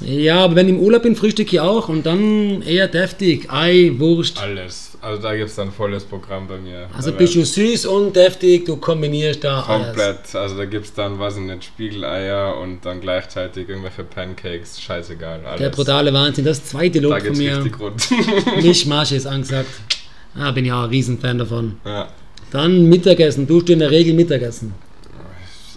Ja, 0.00 0.38
aber 0.44 0.56
wenn 0.56 0.68
ich 0.68 0.74
im 0.74 0.80
Urlaub 0.80 1.02
bin, 1.02 1.14
frühstücke 1.14 1.56
ich 1.56 1.60
auch 1.60 1.88
und 1.90 2.06
dann 2.06 2.62
eher 2.62 2.88
deftig. 2.88 3.52
Ei, 3.52 3.92
Wurst. 3.98 4.40
Alles. 4.40 4.96
Also 5.02 5.20
da 5.22 5.36
gibt 5.36 5.50
es 5.50 5.56
dann 5.56 5.70
volles 5.70 6.04
Programm 6.04 6.48
bei 6.48 6.56
mir. 6.58 6.88
Also 6.96 7.10
Da 7.10 7.16
bist 7.18 7.34
du 7.34 7.44
süß 7.44 7.86
und 7.86 8.16
deftig, 8.16 8.64
du 8.64 8.76
kombinierst 8.76 9.44
da 9.44 9.60
alles. 9.62 9.86
Komplett. 9.88 10.34
Also 10.34 10.56
da 10.56 10.64
gibt 10.64 10.86
es 10.86 10.94
dann, 10.94 11.18
weiß 11.18 11.36
ich 11.36 11.42
nicht, 11.42 11.64
Spiegeleier 11.64 12.56
und 12.58 12.84
dann 12.86 13.00
gleichzeitig 13.00 13.68
irgendwelche 13.68 14.02
Pancakes. 14.04 14.80
Scheißegal. 14.80 15.44
Alles. 15.44 15.60
Der 15.60 15.68
brutale 15.70 16.12
Wahnsinn. 16.12 16.46
Das 16.46 16.64
zweite 16.64 17.00
Da 17.00 17.08
Lob 17.08 17.18
von 17.18 17.22
geht's 17.24 17.38
mir. 17.38 17.58
richtig 17.58 17.78
rund. 17.78 18.02
Mischmasch 18.62 19.12
ist 19.12 19.26
angesagt. 19.26 19.68
Ah, 20.34 20.50
bin 20.50 20.64
ja 20.64 20.80
auch 20.80 20.84
ein 20.84 20.90
Riesenfan 20.90 21.38
davon. 21.38 21.76
ja. 21.84 22.08
Dann 22.50 22.90
Mittagessen. 22.90 23.48
Tust 23.48 23.70
du 23.70 23.72
in 23.72 23.78
der 23.78 23.90
Regel 23.90 24.12
Mittagessen? 24.12 24.74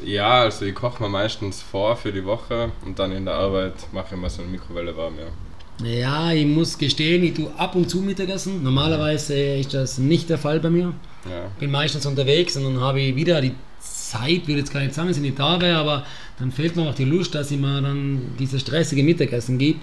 ja, 0.06 0.42
also 0.42 0.66
ich 0.66 0.76
koche 0.76 1.02
mir 1.02 1.10
meistens 1.10 1.62
vor 1.62 1.96
für 1.96 2.12
die 2.12 2.26
Woche 2.26 2.72
und 2.86 3.00
dann 3.00 3.12
in 3.12 3.26
der 3.26 3.36
Arbeit 3.36 3.74
mache 3.92 4.16
ich 4.16 4.22
mir 4.22 4.30
so 4.30 4.42
eine 4.42 4.52
Mikrowelle 4.52 4.96
warm, 4.96 5.14
ja. 5.18 5.86
Ja, 5.86 6.32
ich 6.32 6.46
muss 6.46 6.78
gestehen, 6.78 7.24
ich 7.24 7.34
tue 7.34 7.50
ab 7.58 7.76
und 7.76 7.90
zu 7.90 7.98
Mittagessen. 8.00 8.64
Normalerweise 8.64 9.36
ist 9.36 9.74
das 9.74 9.98
nicht 9.98 10.30
der 10.30 10.38
Fall 10.38 10.60
bei 10.60 10.70
mir. 10.70 10.94
ja. 11.30 11.50
bin 11.60 11.72
meistens 11.72 12.06
unterwegs 12.06 12.56
und 12.56 12.64
dann 12.64 12.80
habe 12.80 13.02
ich 13.02 13.16
wieder 13.16 13.42
die 13.42 13.54
Zeit, 13.80 14.48
will 14.48 14.58
jetzt 14.58 14.72
gar 14.72 14.82
nicht 14.82 14.94
sagen, 14.94 15.08
dass 15.08 15.18
ich 15.18 15.24
nicht 15.24 15.40
da 15.40 15.60
wäre, 15.60 15.78
aber 15.78 16.06
dann 16.40 16.52
fehlt 16.52 16.76
mir 16.76 16.88
auch 16.90 16.96
die 16.96 17.06
Lust, 17.06 17.36
dass 17.36 17.52
ich 17.52 17.60
mir 17.60 17.82
dann 17.82 18.36
dieses 18.40 18.62
stressige 18.62 19.04
Mittagessen 19.04 19.58
gebe. 19.58 19.80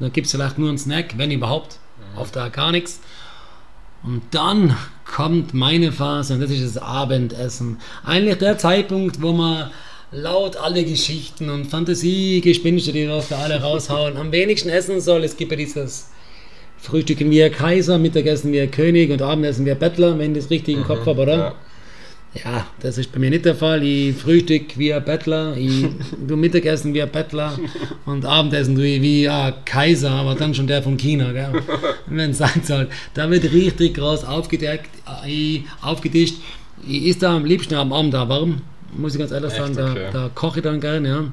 Dann 0.00 0.12
gibt 0.12 0.26
es 0.26 0.32
vielleicht 0.32 0.58
nur 0.58 0.68
einen 0.68 0.78
Snack, 0.78 1.16
wenn 1.16 1.30
überhaupt, 1.30 1.78
oft 2.16 2.34
da 2.34 2.48
gar 2.48 2.72
nichts. 2.72 3.00
Und 4.06 4.22
dann 4.30 4.76
kommt 5.04 5.52
meine 5.52 5.90
Phase 5.90 6.34
und 6.34 6.40
das 6.40 6.50
ist 6.50 6.76
das 6.76 6.82
Abendessen. 6.82 7.78
Eigentlich 8.04 8.38
der 8.38 8.56
Zeitpunkt, 8.56 9.20
wo 9.20 9.32
man 9.32 9.70
laut 10.12 10.56
alle 10.56 10.84
Geschichten 10.84 11.50
und 11.50 11.66
Fantasiegespinste, 11.66 12.92
die 12.92 13.08
wir 13.08 13.24
da 13.28 13.38
alle 13.38 13.60
raushauen, 13.60 14.16
am 14.16 14.30
wenigsten 14.30 14.68
essen 14.68 15.00
soll. 15.00 15.24
Es 15.24 15.36
gibt 15.36 15.50
ja 15.50 15.56
dieses 15.56 16.10
Frühstücken 16.78 17.30
wie 17.32 17.42
ein 17.42 17.50
Kaiser, 17.50 17.98
Mittagessen 17.98 18.52
wie 18.52 18.60
ein 18.60 18.70
König 18.70 19.10
und 19.10 19.22
Abendessen 19.22 19.66
wie 19.66 19.72
ein 19.72 19.78
Bettler, 19.78 20.16
wenn 20.18 20.36
ich 20.36 20.42
das 20.42 20.50
richtig 20.50 20.76
im 20.76 20.84
Kopf 20.84 21.04
habe, 21.04 21.22
oder? 21.22 21.36
Ja. 21.36 21.54
Ja, 22.44 22.66
das 22.80 22.98
ist 22.98 23.12
bei 23.12 23.18
mir 23.18 23.30
nicht 23.30 23.44
der 23.44 23.54
Fall. 23.54 23.82
Ich 23.82 24.16
frühstück 24.16 24.76
wie 24.78 24.92
ein 24.92 25.04
Bettler, 25.04 25.56
ich 25.56 25.86
tu 26.28 26.36
Mittagessen 26.36 26.92
wie 26.94 27.02
ein 27.02 27.10
Bettler 27.10 27.58
und 28.04 28.24
Abendessen 28.24 28.74
tue 28.74 28.86
ich 28.86 29.02
wie 29.02 29.28
ein 29.28 29.54
Kaiser, 29.64 30.10
aber 30.10 30.34
dann 30.34 30.54
schon 30.54 30.66
der 30.66 30.82
von 30.82 30.96
China, 30.96 31.30
wenn 32.06 32.30
es 32.30 32.38
sein 32.38 32.62
soll. 32.62 32.88
Da 33.14 33.30
wird 33.30 33.44
richtig 33.52 33.94
groß 33.94 34.24
aufgedeckt, 34.24 34.90
äh, 35.26 35.60
aufgetischt. 35.82 36.36
Ich 36.86 37.06
esse 37.08 37.20
da 37.20 37.36
am 37.36 37.44
liebsten 37.44 37.74
am 37.74 37.92
Abend 37.92 38.12
da 38.14 38.28
warm, 38.28 38.60
muss 38.96 39.14
ich 39.14 39.18
ganz 39.18 39.30
ehrlich 39.32 39.52
Echt? 39.52 39.74
sagen. 39.74 39.74
Da, 39.76 39.90
Okay. 39.92 40.08
da 40.12 40.30
koche 40.34 40.58
ich 40.58 40.64
dann 40.64 40.80
gerne, 40.80 41.08
ja. 41.08 41.24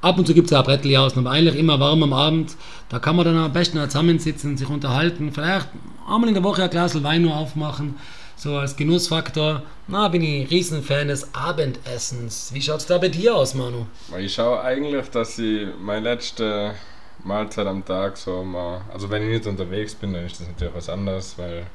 Ab 0.00 0.18
und 0.18 0.26
zu 0.26 0.34
gibt 0.34 0.48
es 0.48 0.52
auch 0.52 0.64
Brettli 0.64 0.96
aus, 0.98 1.16
aber 1.16 1.30
eigentlich 1.30 1.56
immer 1.56 1.80
warm 1.80 2.02
am 2.02 2.12
Abend. 2.12 2.52
Da 2.90 2.98
kann 2.98 3.16
man 3.16 3.24
dann 3.24 3.36
am 3.38 3.52
besten 3.52 3.78
zusammensitzen, 3.84 4.56
sich 4.58 4.68
unterhalten. 4.68 5.32
Vielleicht 5.32 5.68
einmal 6.06 6.28
in 6.28 6.34
der 6.34 6.44
Woche 6.44 6.62
ein 6.62 6.68
Glas 6.70 7.02
Wein 7.02 7.22
nur 7.22 7.34
aufmachen, 7.34 7.94
so 8.36 8.56
als 8.56 8.76
Genussfaktor. 8.76 9.62
Na, 9.86 10.08
bin 10.08 10.22
ich 10.22 10.50
Riesenfan 10.50 11.08
des 11.08 11.34
Abendessens. 11.34 12.50
Wie 12.52 12.62
schaut 12.62 12.80
es 12.80 12.86
da 12.86 12.98
bei 12.98 13.08
dir 13.08 13.36
aus, 13.36 13.54
Manu? 13.54 13.86
Ich 14.18 14.34
schaue 14.34 14.60
eigentlich, 14.60 15.08
dass 15.10 15.38
ich 15.38 15.68
meine 15.80 16.00
letzte 16.00 16.74
Mahlzeit 17.22 17.66
am 17.66 17.84
Tag 17.84 18.16
so 18.16 18.42
mal. 18.42 18.82
Also, 18.92 19.10
wenn 19.10 19.22
ich 19.22 19.28
nicht 19.28 19.46
unterwegs 19.46 19.94
bin, 19.94 20.12
dann 20.12 20.26
ist 20.26 20.40
das 20.40 20.48
natürlich 20.48 20.74
was 20.74 20.88
anderes, 20.88 21.38
weil 21.38 21.66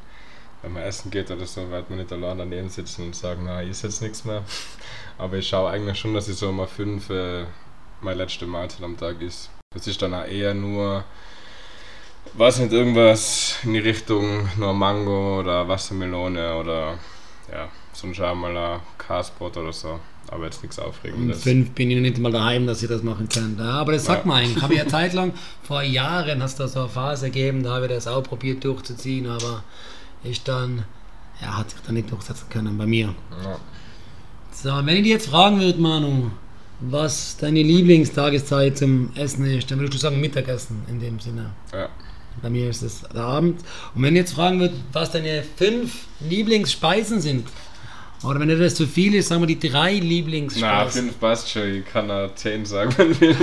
wenn 0.62 0.74
man 0.74 0.84
essen 0.84 1.10
geht 1.10 1.32
oder 1.32 1.46
so, 1.46 1.70
wird 1.70 1.90
man 1.90 2.00
nicht 2.00 2.12
allein 2.12 2.38
daneben 2.38 2.70
sitzen 2.70 3.06
und 3.06 3.16
sagen, 3.16 3.44
na, 3.46 3.64
ich 3.64 3.82
jetzt 3.82 4.02
nichts 4.02 4.26
mehr. 4.26 4.44
Aber 5.18 5.38
ich 5.38 5.48
schaue 5.48 5.70
eigentlich 5.70 5.98
schon, 5.98 6.14
dass 6.14 6.28
ich 6.28 6.36
so 6.36 6.52
mal 6.52 6.68
fünf 6.68 7.10
äh, 7.10 7.46
meine 8.02 8.18
letzte 8.18 8.46
Mahlzeit 8.46 8.84
am 8.84 8.98
Tag 8.98 9.22
ist. 9.22 9.50
Das 9.74 9.88
ist 9.88 10.02
dann 10.02 10.14
auch 10.14 10.26
eher 10.26 10.54
nur, 10.54 11.04
weiß 12.34 12.60
nicht, 12.60 12.72
irgendwas 12.74 13.58
in 13.64 13.74
die 13.74 13.80
Richtung 13.80 14.48
nur 14.58 14.74
Mango 14.74 15.40
oder 15.40 15.68
Wassermelone 15.68 16.56
oder 16.56 16.98
ja, 17.52 17.68
mal 18.36 18.56
ein 18.58 18.80
Kasbrot 18.98 19.58
oder 19.58 19.74
so. 19.74 20.00
Aber 20.32 20.46
jetzt 20.46 20.62
nichts 20.62 20.78
Um 20.78 20.86
Aufregendes. 20.86 21.42
fünf 21.42 21.72
bin 21.72 21.90
ich 21.90 21.96
noch 21.96 22.04
nicht 22.04 22.20
mal 22.20 22.32
daheim, 22.32 22.68
dass 22.68 22.84
ich 22.84 22.88
das 22.90 23.02
machen 23.02 23.28
kann. 23.28 23.56
Ja, 23.58 23.72
aber 23.80 23.94
das 23.94 24.06
sagt 24.06 24.26
Ja. 24.26 24.28
man 24.28 24.38
eigentlich. 24.44 24.62
Habe 24.62 24.76
ich 24.76 24.82
eine 24.82 24.90
Zeit 25.00 25.14
lang, 25.14 25.34
vor 25.64 25.82
Jahren, 25.82 26.44
hast 26.44 26.60
du 26.60 26.68
so 26.68 26.82
eine 26.82 26.90
Phase 26.90 27.26
gegeben, 27.32 27.64
da 27.64 27.76
habe 27.76 27.86
ich 27.88 27.92
das 27.92 28.06
auch 28.08 28.22
probiert 28.22 28.64
durchzuziehen, 28.64 29.26
aber 29.28 29.64
ist 30.24 30.48
dann, 30.48 30.84
ja, 31.42 31.58
hat 31.58 31.72
sich 31.72 31.80
dann 31.82 31.96
nicht 31.96 32.12
durchsetzen 32.12 32.46
können 32.50 32.78
bei 32.78 32.86
mir. 32.86 33.16
Ja. 33.44 33.58
So, 34.52 34.70
wenn 34.86 34.98
ich 34.98 35.04
dich 35.04 35.12
jetzt 35.14 35.30
fragen 35.30 35.60
würde, 35.60 35.80
Manu, 35.80 36.30
was 36.82 37.38
deine 37.38 37.64
Lieblingstageszeit 37.64 38.78
zum 38.78 39.12
Essen 39.16 39.46
ist, 39.46 39.72
dann 39.72 39.80
würdest 39.80 39.96
du 39.96 39.98
sagen 39.98 40.22
Mittagessen 40.22 40.84
in 40.90 41.00
dem 41.00 41.20
Sinne. 41.20 41.52
Ja. 41.74 41.90
Bei 42.42 42.50
mir 42.50 42.70
ist 42.70 42.82
es 42.82 43.02
der 43.14 43.24
Abend. 43.24 43.62
Und 43.96 44.02
wenn 44.04 44.16
ich 44.16 44.20
jetzt 44.22 44.34
fragen 44.34 44.60
würde, 44.60 44.76
was 44.94 45.12
deine 45.12 45.44
fünf 45.56 46.06
Lieblingsspeisen 46.28 47.20
sind, 47.22 47.48
oder 48.24 48.40
wenn 48.40 48.50
dir 48.50 48.58
das 48.58 48.76
zu 48.76 48.86
viel 48.86 49.16
ist, 49.16 49.30
sagen 49.30 49.42
wir 49.42 49.48
die 49.48 49.60
drei 49.60 49.94
Na, 49.94 50.00
Lieblingsspeisen. 50.06 51.04
fünf 51.06 51.20
passt 51.20 51.50
schon. 51.50 51.74
Ich 51.76 51.86
kann 51.86 52.10
da 52.10 52.30
zehn 52.36 52.66
sagen, 52.66 52.94
wenn. 52.98 53.36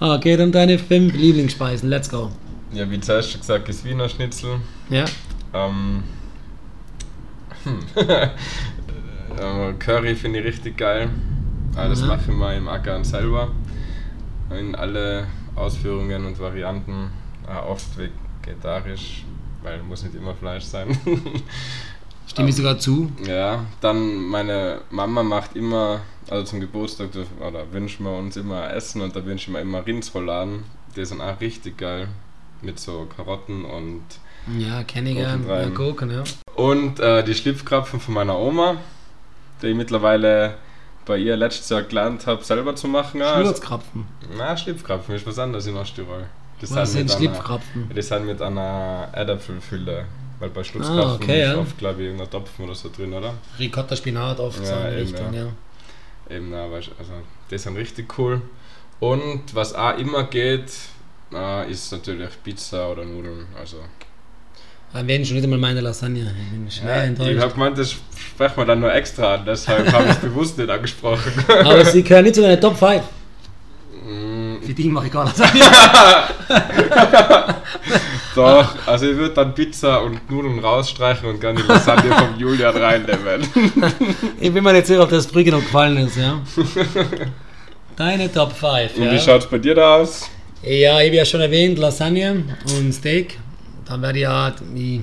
Ah, 0.00 0.14
Okay, 0.16 0.36
dann 0.36 0.50
deine 0.52 0.78
fünf 0.78 1.14
Lieblingsspeisen. 1.14 1.88
Let's 1.88 2.08
go. 2.10 2.30
Ja, 2.72 2.88
wie 2.90 3.00
zuerst 3.00 3.30
schon 3.32 3.40
gesagt, 3.40 3.68
ist 3.68 3.84
Wiener 3.84 4.08
Schnitzel. 4.08 4.56
Ja. 4.88 5.04
Ähm, 5.54 6.02
hm. 7.64 7.78
Curry 9.78 10.14
finde 10.16 10.40
ich 10.40 10.46
richtig 10.46 10.76
geil. 10.76 11.08
Aber 11.76 11.88
das 11.88 12.00
Mhm. 12.02 12.08
mache 12.08 12.20
ich 12.28 12.34
mal 12.34 12.56
im 12.56 12.68
Ackern 12.68 13.04
selber. 13.04 13.50
In 14.50 14.74
alle 14.74 15.26
Ausführungen 15.54 16.24
und 16.26 16.38
Varianten. 16.40 17.10
Auch 17.50 17.70
oft 17.70 17.86
vegetarisch, 17.96 19.24
weil 19.62 19.82
muss 19.82 20.02
nicht 20.02 20.14
immer 20.14 20.34
Fleisch 20.34 20.64
sein. 20.64 20.96
Stimme 22.26 22.50
ich 22.50 22.56
sogar 22.56 22.78
zu. 22.78 23.10
Ja, 23.26 23.64
dann 23.80 24.28
meine 24.28 24.82
Mama 24.90 25.24
macht 25.24 25.56
immer, 25.56 26.00
also 26.28 26.44
zum 26.44 26.60
Geburtstag 26.60 27.08
oder 27.40 27.72
wünschen 27.72 28.04
wir 28.04 28.16
uns 28.16 28.36
immer 28.36 28.72
Essen 28.72 29.02
und 29.02 29.16
da 29.16 29.24
wünschen 29.24 29.52
wir 29.52 29.60
immer 29.60 29.84
Rindsrouladen. 29.84 30.62
Die 30.94 31.04
sind 31.04 31.20
auch 31.20 31.40
richtig 31.40 31.78
geil. 31.78 32.06
Mit 32.62 32.78
so 32.78 33.08
Karotten 33.16 33.64
und. 33.64 34.02
Ja, 34.58 34.84
kenne 34.84 35.10
ich. 35.10 35.18
Ja, 35.18 35.36
Gurken, 35.70 36.10
ja. 36.10 36.22
Und 36.54 37.00
äh, 37.00 37.24
die 37.24 37.34
Schlipfkrapfen 37.34 37.98
von 37.98 38.14
meiner 38.14 38.38
Oma, 38.38 38.76
die 39.60 39.68
ich 39.68 39.76
mittlerweile 39.76 40.54
bei 41.06 41.18
ihr 41.18 41.36
letztes 41.36 41.68
Jahr 41.68 41.82
gelernt 41.82 42.28
habe, 42.28 42.44
selber 42.44 42.76
zu 42.76 42.86
machen. 42.86 43.20
Ja, 43.20 43.40
Schlurzkrapfen. 43.40 44.06
Na, 44.36 44.56
Schlipfkrapfen 44.56 45.16
ist 45.16 45.26
was 45.26 45.38
anderes 45.38 45.66
in 45.66 45.76
Osttirol. 45.76 46.26
Die 46.60 46.70
Was 46.70 46.92
sind 46.92 47.10
Schlipfkrapfen? 47.10 47.90
Die 47.94 48.02
sind 48.02 48.26
mit 48.26 48.40
einer 48.42 49.08
Erdäpfelfülle. 49.12 50.04
Weil 50.38 50.48
bei 50.50 50.60
Ah, 50.60 50.64
Schlutzkrapfen 50.64 51.22
okay, 51.22 51.42
ist 51.42 51.48
ja. 51.48 51.58
oft, 51.58 51.78
glaube 51.78 52.00
ich, 52.00 52.06
irgendein 52.06 52.30
Topfen 52.30 52.64
oder 52.64 52.74
so 52.74 52.90
drin, 52.94 53.12
oder? 53.12 53.34
Ricotta, 53.58 53.94
Spinat 53.94 54.40
oft 54.40 54.58
Ja, 54.60 54.64
so 54.66 54.88
in 54.88 54.94
Richtung, 54.94 55.34
ja. 55.34 55.42
ja. 55.44 56.36
Eben, 56.36 56.50
na, 56.50 56.70
weißt, 56.70 56.90
also 56.98 57.12
die 57.50 57.58
sind 57.58 57.76
richtig 57.76 58.18
cool. 58.18 58.40
Und 59.00 59.54
was 59.54 59.74
auch 59.74 59.98
immer 59.98 60.24
geht, 60.24 60.70
äh, 61.32 61.70
ist 61.70 61.92
natürlich 61.92 62.30
Pizza 62.42 62.90
oder 62.90 63.04
Nudeln. 63.04 63.46
Also, 63.58 63.76
Am 64.92 65.06
wenigsten 65.06 65.26
schon 65.26 65.36
nicht 65.36 65.44
einmal 65.44 65.58
meine 65.58 65.80
Lasagne. 65.82 66.34
Ich 66.66 66.82
ja, 66.82 67.04
ich 67.04 67.38
habe 67.38 67.52
gemeint, 67.52 67.76
das 67.78 67.92
sprechen 67.92 68.56
wir 68.56 68.64
dann 68.64 68.80
nur 68.80 68.92
extra 68.94 69.34
an, 69.34 69.44
deshalb 69.44 69.92
habe 69.92 70.04
ich 70.04 70.10
es 70.12 70.16
bewusst 70.20 70.56
nicht 70.58 70.70
angesprochen. 70.70 71.32
Aber 71.48 71.84
sie 71.84 72.02
gehören 72.02 72.24
nicht 72.24 72.34
zu 72.36 72.42
deiner 72.42 72.60
Top 72.60 72.76
5. 72.76 73.02
Für 74.64 74.74
die 74.74 74.88
mache 74.88 75.06
ich 75.06 75.12
gar 75.12 75.24
Lasagne. 75.24 75.60
Doch, 78.34 78.74
also 78.86 79.10
ich 79.10 79.16
würde 79.16 79.34
dann 79.34 79.54
Pizza 79.54 80.02
und 80.02 80.30
Nudeln 80.30 80.58
rausstreichen 80.60 81.28
und 81.28 81.40
gerne 81.40 81.60
die 81.60 81.66
Lasagne 81.66 82.10
vom 82.12 82.38
Julian 82.38 82.76
reinnehmen. 82.76 83.46
Ich 84.40 84.52
bin 84.52 84.64
mir 84.64 84.72
nicht 84.72 84.86
sicher, 84.86 85.02
ob 85.02 85.10
das 85.10 85.26
früh 85.26 85.44
genug 85.44 85.62
gefallen 85.62 85.96
ist, 85.98 86.16
ja. 86.16 86.40
Deine 87.96 88.32
Top 88.32 88.52
5, 88.52 88.96
Und 88.96 89.04
ja. 89.04 89.12
wie 89.12 89.18
schaut 89.18 89.42
es 89.42 89.46
bei 89.46 89.58
dir 89.58 89.74
da 89.74 89.96
aus? 89.96 90.30
Ja, 90.62 91.00
ich 91.00 91.06
habe 91.06 91.16
ja 91.16 91.24
schon 91.24 91.40
erwähnt, 91.40 91.78
Lasagne 91.78 92.44
und 92.78 92.92
Steak. 92.92 93.38
Dann 93.86 94.00
werde 94.02 94.18
ich 94.18 94.22
ja, 94.22 94.54
ich 94.74 95.00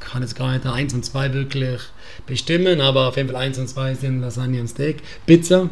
kann 0.00 0.22
jetzt 0.22 0.36
gar 0.36 0.52
nicht 0.52 0.66
1 0.66 0.94
und 0.94 1.04
2 1.04 1.32
wirklich 1.32 1.80
bestimmen, 2.26 2.80
aber 2.80 3.08
auf 3.08 3.16
jeden 3.16 3.28
Fall 3.30 3.42
1 3.42 3.58
und 3.58 3.68
2 3.68 3.94
sind 3.94 4.20
Lasagne 4.20 4.60
und 4.60 4.68
Steak. 4.68 5.02
Pizza, 5.26 5.70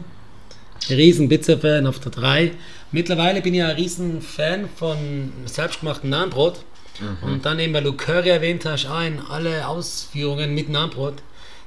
riesen 0.89 1.29
Pizza-Fan 1.29 1.87
auf 1.87 1.99
der 1.99 2.13
3. 2.13 2.53
Mittlerweile 2.93 3.41
bin 3.41 3.55
ich 3.55 3.61
ja 3.61 3.69
ein 3.69 3.77
riesen 3.77 4.21
Fan 4.21 4.69
von 4.77 5.33
selbstgemachtem 5.47 6.11
Nahenbrot. 6.11 6.61
Und 7.23 7.45
dann 7.47 7.59
eben, 7.59 7.73
weil 7.73 7.83
du 7.83 7.95
Curry 7.95 8.29
erwähnt 8.29 8.65
hast, 8.67 8.87
auch 8.87 9.01
in 9.03 9.19
alle 9.19 9.67
Ausführungen 9.67 10.55
mit 10.55 10.69
Nahenbrot. 10.69 11.15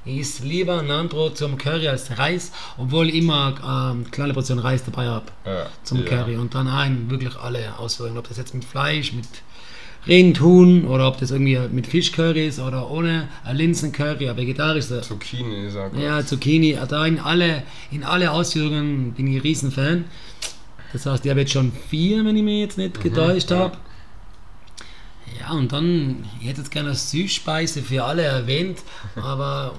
Ich 0.04 0.20
esse 0.20 0.44
lieber 0.44 0.82
Nahenbrot 0.82 1.36
zum 1.36 1.58
Curry 1.58 1.88
als 1.88 2.16
Reis, 2.16 2.52
obwohl 2.78 3.08
ich 3.08 3.16
immer 3.16 3.92
ähm, 3.92 4.08
kleine 4.12 4.34
Portion 4.34 4.60
Reis 4.60 4.84
dabei 4.84 5.06
habe 5.06 5.26
Ja, 5.44 5.66
zum 5.82 5.98
ja. 5.98 6.04
Curry 6.04 6.36
und 6.36 6.54
dann 6.54 6.68
ein 6.68 7.10
wirklich 7.10 7.36
alle 7.36 7.76
Ausführungen, 7.76 8.16
ob 8.16 8.28
das 8.28 8.36
jetzt 8.38 8.54
mit 8.54 8.64
Fleisch, 8.64 9.12
mit 9.12 9.26
Rind, 10.06 10.40
Huhn 10.40 10.86
oder 10.86 11.08
ob 11.08 11.18
das 11.18 11.32
irgendwie 11.32 11.58
mit 11.72 11.88
Fischcurry 11.88 12.46
ist 12.46 12.60
oder 12.60 12.88
ohne 12.88 13.26
ein 13.44 13.56
Linsencurry, 13.56 14.28
ein 14.30 14.36
vegetarischer. 14.36 15.02
Zucchini 15.02 15.68
auch 15.76 15.90
gut. 15.90 16.00
Ja, 16.00 16.24
Zucchini, 16.24 16.78
da 16.88 17.04
in 17.04 17.18
alle, 17.18 17.64
in 17.90 18.04
alle 18.04 18.30
Ausführungen 18.30 19.12
bin 19.12 19.26
ich 19.26 19.38
ein 19.38 19.42
Riesenfan. 19.42 20.04
Das 20.92 21.06
heißt, 21.06 21.24
ich 21.24 21.30
habe 21.30 21.40
jetzt 21.40 21.52
schon 21.52 21.72
vier, 21.88 22.24
wenn 22.24 22.36
ich 22.36 22.42
mich 22.42 22.60
jetzt 22.60 22.78
nicht 22.78 23.00
getäuscht 23.00 23.50
ja. 23.50 23.58
habe. 23.58 23.78
Ja, 25.40 25.52
und 25.52 25.72
dann, 25.72 26.24
ich 26.40 26.48
hätte 26.48 26.60
jetzt 26.60 26.70
gerne 26.70 26.90
eine 26.90 26.96
Süßspeise 26.96 27.82
für 27.82 28.04
alle 28.04 28.22
erwähnt, 28.22 28.78
aber 29.16 29.74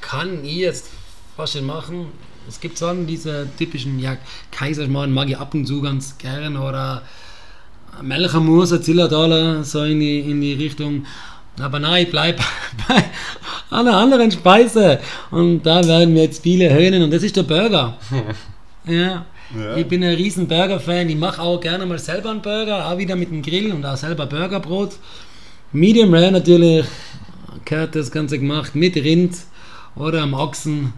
kann 0.00 0.44
ich 0.44 0.56
jetzt 0.56 0.90
fast 1.36 1.54
nicht 1.54 1.66
machen. 1.66 2.06
Es 2.48 2.60
gibt 2.60 2.76
so 2.76 2.92
diese 2.92 3.48
typischen, 3.56 3.98
ja, 3.98 4.16
Kaiserschmarrn 4.50 5.12
mag 5.12 5.28
ich 5.28 5.38
ab 5.38 5.54
und 5.54 5.66
zu 5.66 5.80
ganz 5.80 6.18
gern 6.18 6.56
oder 6.56 7.02
Melchermus, 8.02 8.78
Zillertaler, 8.82 9.64
so 9.64 9.84
in 9.84 10.00
die, 10.00 10.20
in 10.20 10.40
die 10.40 10.54
Richtung. 10.54 11.06
Aber 11.60 11.78
nein, 11.78 12.04
ich 12.04 12.10
bleibe 12.10 12.42
bei 12.88 13.04
einer 13.70 13.96
anderen 13.96 14.30
Speise. 14.30 14.98
Und 15.30 15.62
da 15.62 15.84
werden 15.86 16.12
mir 16.12 16.24
jetzt 16.24 16.42
viele 16.42 16.72
höhnen 16.72 17.02
und 17.02 17.10
das 17.10 17.22
ist 17.22 17.36
der 17.36 17.44
Burger. 17.44 17.96
Ja. 18.86 19.26
Ja. 19.54 19.76
Ich 19.76 19.86
bin 19.86 20.02
ein 20.02 20.14
riesen 20.14 20.48
Burger-Fan. 20.48 21.08
Ich 21.08 21.16
mache 21.16 21.40
auch 21.40 21.60
gerne 21.60 21.86
mal 21.86 21.98
selber 21.98 22.30
einen 22.30 22.42
Burger, 22.42 22.86
auch 22.86 22.98
wieder 22.98 23.16
mit 23.16 23.30
dem 23.30 23.42
Grill 23.42 23.72
und 23.72 23.84
auch 23.84 23.96
selber 23.96 24.26
Burgerbrot. 24.26 24.96
Medium 25.72 26.14
Rare 26.14 26.32
natürlich, 26.32 26.86
gehört 27.64 27.94
das 27.94 28.10
Ganze 28.10 28.38
gemacht 28.38 28.74
mit 28.74 28.96
Rind 28.96 29.36
oder 29.96 30.22
am 30.22 30.34
Ochsen. 30.34 30.92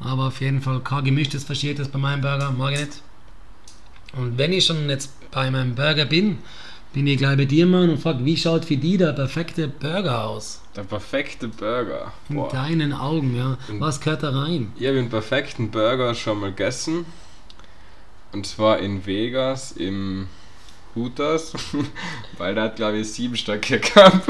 Aber 0.00 0.26
auf 0.26 0.40
jeden 0.40 0.60
Fall 0.60 0.80
kein 0.80 1.04
gemischtes, 1.04 1.44
verschiertes 1.44 1.88
bei 1.88 1.98
meinem 1.98 2.20
Burger, 2.20 2.50
mag 2.50 2.74
ich 2.74 2.80
nicht. 2.80 3.02
Und 4.16 4.38
wenn 4.38 4.52
ich 4.52 4.66
schon 4.66 4.88
jetzt 4.88 5.10
bei 5.30 5.50
meinem 5.50 5.74
Burger 5.74 6.04
bin, 6.04 6.38
bin 6.92 7.06
ich 7.06 7.18
gleich 7.18 7.36
bei 7.36 7.44
dir, 7.44 7.66
Mann, 7.66 7.90
und 7.90 7.98
frag, 7.98 8.24
wie 8.24 8.36
schaut 8.36 8.64
für 8.64 8.76
die 8.76 8.96
der 8.96 9.12
perfekte 9.12 9.68
Burger 9.68 10.24
aus? 10.24 10.62
Der 10.74 10.82
perfekte 10.82 11.48
Burger. 11.48 12.12
In 12.28 12.36
Boah. 12.36 12.48
deinen 12.50 12.92
Augen, 12.92 13.36
ja. 13.36 13.58
Was 13.78 14.00
gehört 14.00 14.22
da 14.22 14.30
rein? 14.30 14.72
Ich 14.78 14.86
habe 14.86 14.96
den 14.96 15.10
perfekten 15.10 15.70
Burger 15.70 16.14
schon 16.14 16.40
mal 16.40 16.50
gegessen. 16.50 17.04
Und 18.36 18.46
zwar 18.46 18.80
in 18.80 19.06
Vegas 19.06 19.72
im 19.72 20.28
Hooters. 20.94 21.54
Weil 22.36 22.54
der 22.54 22.64
hat, 22.64 22.76
glaube 22.76 22.98
ich, 22.98 23.10
sieben 23.10 23.34
Stöcke 23.34 23.80
gehabt. 23.80 24.28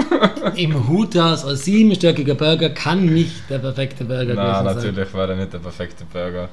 Im 0.56 0.88
Hutas 0.88 1.44
ein 1.44 1.56
siebenstöckiger 1.56 2.36
Burger 2.36 2.70
kann 2.70 3.04
nicht 3.06 3.50
der 3.50 3.58
perfekte 3.58 4.04
Burger 4.04 4.34
Na, 4.34 4.60
gewesen 4.60 4.64
sein. 4.64 4.76
natürlich 4.76 5.12
war 5.12 5.26
der 5.26 5.34
nicht 5.34 5.52
der 5.52 5.58
perfekte 5.58 6.04
Burger. 6.04 6.48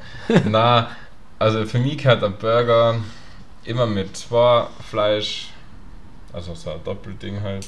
Na, 0.50 0.90
also 1.38 1.64
für 1.66 1.78
mich 1.78 2.00
gehört 2.00 2.24
ein 2.24 2.38
Burger 2.40 2.96
immer 3.66 3.86
mit 3.86 4.18
zwei 4.18 4.66
Fleisch, 4.90 5.50
also 6.34 6.56
so 6.56 6.72
ein 6.72 6.84
Doppelding 6.84 7.40
halt. 7.44 7.68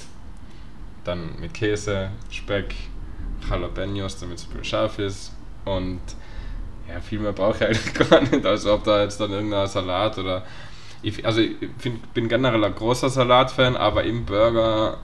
Dann 1.03 1.39
mit 1.39 1.53
Käse, 1.53 2.09
Speck, 2.31 2.73
Jalapenos, 3.47 4.17
damit 4.17 4.39
es 4.39 4.45
ein 4.45 4.49
bisschen 4.49 4.63
scharf 4.63 4.97
ist. 4.97 5.31
Und 5.63 6.01
ja, 6.89 6.99
viel 7.01 7.19
mehr 7.19 7.33
brauche 7.33 7.57
ich 7.57 7.63
eigentlich 7.63 7.93
gar 8.09 8.21
nicht. 8.21 8.45
Also 8.45 8.73
ob 8.73 8.83
da 8.83 9.01
jetzt 9.03 9.19
dann 9.19 9.31
irgendein 9.31 9.67
Salat 9.67 10.17
oder. 10.17 10.43
Ich, 11.01 11.25
also 11.25 11.39
ich 11.41 11.51
find, 11.77 12.13
bin 12.13 12.27
generell 12.27 12.63
ein 12.63 12.73
großer 12.73 13.09
Salatfan, 13.09 13.75
aber 13.75 14.03
im 14.05 14.25
Burger, 14.25 14.97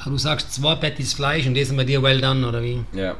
Aber 0.00 0.10
du 0.10 0.18
sagst 0.18 0.52
zwei 0.54 0.76
Patties 0.76 1.14
Fleisch 1.14 1.46
und 1.46 1.54
das 1.56 1.68
ist 1.70 1.76
bei 1.76 1.82
dir 1.84 2.02
well 2.02 2.20
done, 2.20 2.46
oder 2.46 2.62
wie? 2.62 2.84
ja. 2.92 3.16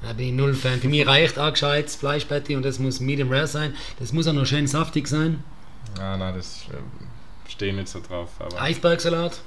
Da 0.00 0.12
bin 0.12 0.26
ich 0.28 0.32
null 0.32 0.54
Fan. 0.54 0.78
Für 0.78 0.86
mich 0.88 1.04
reicht 1.04 1.40
auch 1.40 1.50
gescheites 1.50 1.96
Fleischpatty 1.96 2.54
und 2.54 2.64
das 2.64 2.78
muss 2.78 3.00
medium 3.00 3.32
rare 3.32 3.48
sein. 3.48 3.74
Das 3.98 4.12
muss 4.12 4.28
auch 4.28 4.32
noch 4.32 4.46
schön 4.46 4.68
saftig 4.68 5.08
sein. 5.08 5.42
Ah, 6.00 6.16
nein, 6.16 6.34
das 6.36 6.66
äh, 6.70 7.50
stehe 7.50 7.74
nicht 7.74 7.88
so 7.88 8.00
drauf. 8.00 8.28
Aber 8.38 8.62
Eisbergsalat. 8.62 9.40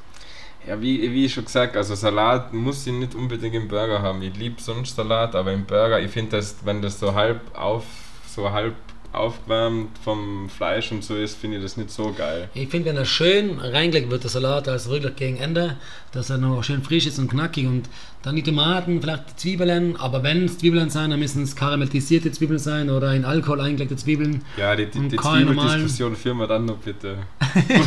Ja, 0.68 0.80
wie, 0.80 1.12
wie 1.12 1.28
schon 1.28 1.46
gesagt, 1.46 1.76
also 1.76 1.96
Salat 1.96 2.54
muss 2.54 2.86
ich 2.86 2.94
nicht 2.94 3.16
unbedingt 3.16 3.56
im 3.56 3.68
Burger 3.68 4.02
haben. 4.02 4.22
Ich 4.22 4.36
liebe 4.38 4.62
sonst 4.62 4.96
Salat, 4.96 5.36
aber 5.36 5.52
im 5.52 5.66
Burger, 5.66 6.00
ich 6.00 6.12
finde 6.12 6.38
das, 6.38 6.58
wenn 6.64 6.82
das 6.82 7.00
so 7.00 7.16
halb 7.16 7.42
auf, 7.58 7.84
so 8.28 8.52
halb 8.52 8.76
aufgewärmt 9.14 9.90
vom 10.04 10.50
Fleisch 10.50 10.92
und 10.92 11.04
so 11.04 11.16
ist, 11.16 11.38
finde 11.38 11.58
ich 11.58 11.64
das 11.64 11.78
nicht 11.78 11.92
so 11.92 12.14
geil. 12.18 12.50
Ich 12.54 12.70
finde, 12.70 12.90
wenn 12.90 12.98
er 12.98 13.06
schön 13.06 13.60
reingelegt 13.60 14.10
wird, 14.10 14.24
der 14.24 14.30
Salat, 14.30 14.68
also 14.70 14.92
wirklich 14.92 15.16
gegen 15.16 15.38
Ende, 15.38 15.78
dass 16.12 16.30
er 16.30 16.38
noch 16.38 16.64
schön 16.64 16.82
frisch 16.82 17.08
ist 17.08 17.20
und 17.20 17.30
knackig 17.30 17.68
und 17.68 17.90
dann 18.24 18.36
die 18.36 18.44
Tomaten, 18.44 19.02
vielleicht 19.02 19.32
die 19.32 19.36
Zwiebeln, 19.36 19.98
aber 19.98 20.24
wenn 20.24 20.46
es 20.46 20.60
Zwiebeln 20.60 20.90
sein, 20.90 21.10
dann 21.10 21.20
müssen 21.20 21.44
es 21.44 21.56
karamellisierte 21.56 22.32
Zwiebeln 22.32 22.60
sein 22.60 22.90
oder 22.90 23.14
in 23.14 23.26
Alkohol 23.26 23.62
eingelegte 23.62 23.96
Zwiebeln. 23.96 24.44
Ja, 24.58 24.76
die, 24.76 24.86
die, 24.86 25.10
die 25.10 25.18
Zwiebeldiskussion 25.18 26.16
führen 26.16 26.38
wir 26.38 26.48
dann 26.48 26.66
noch 26.66 26.78
bitte. 26.78 27.18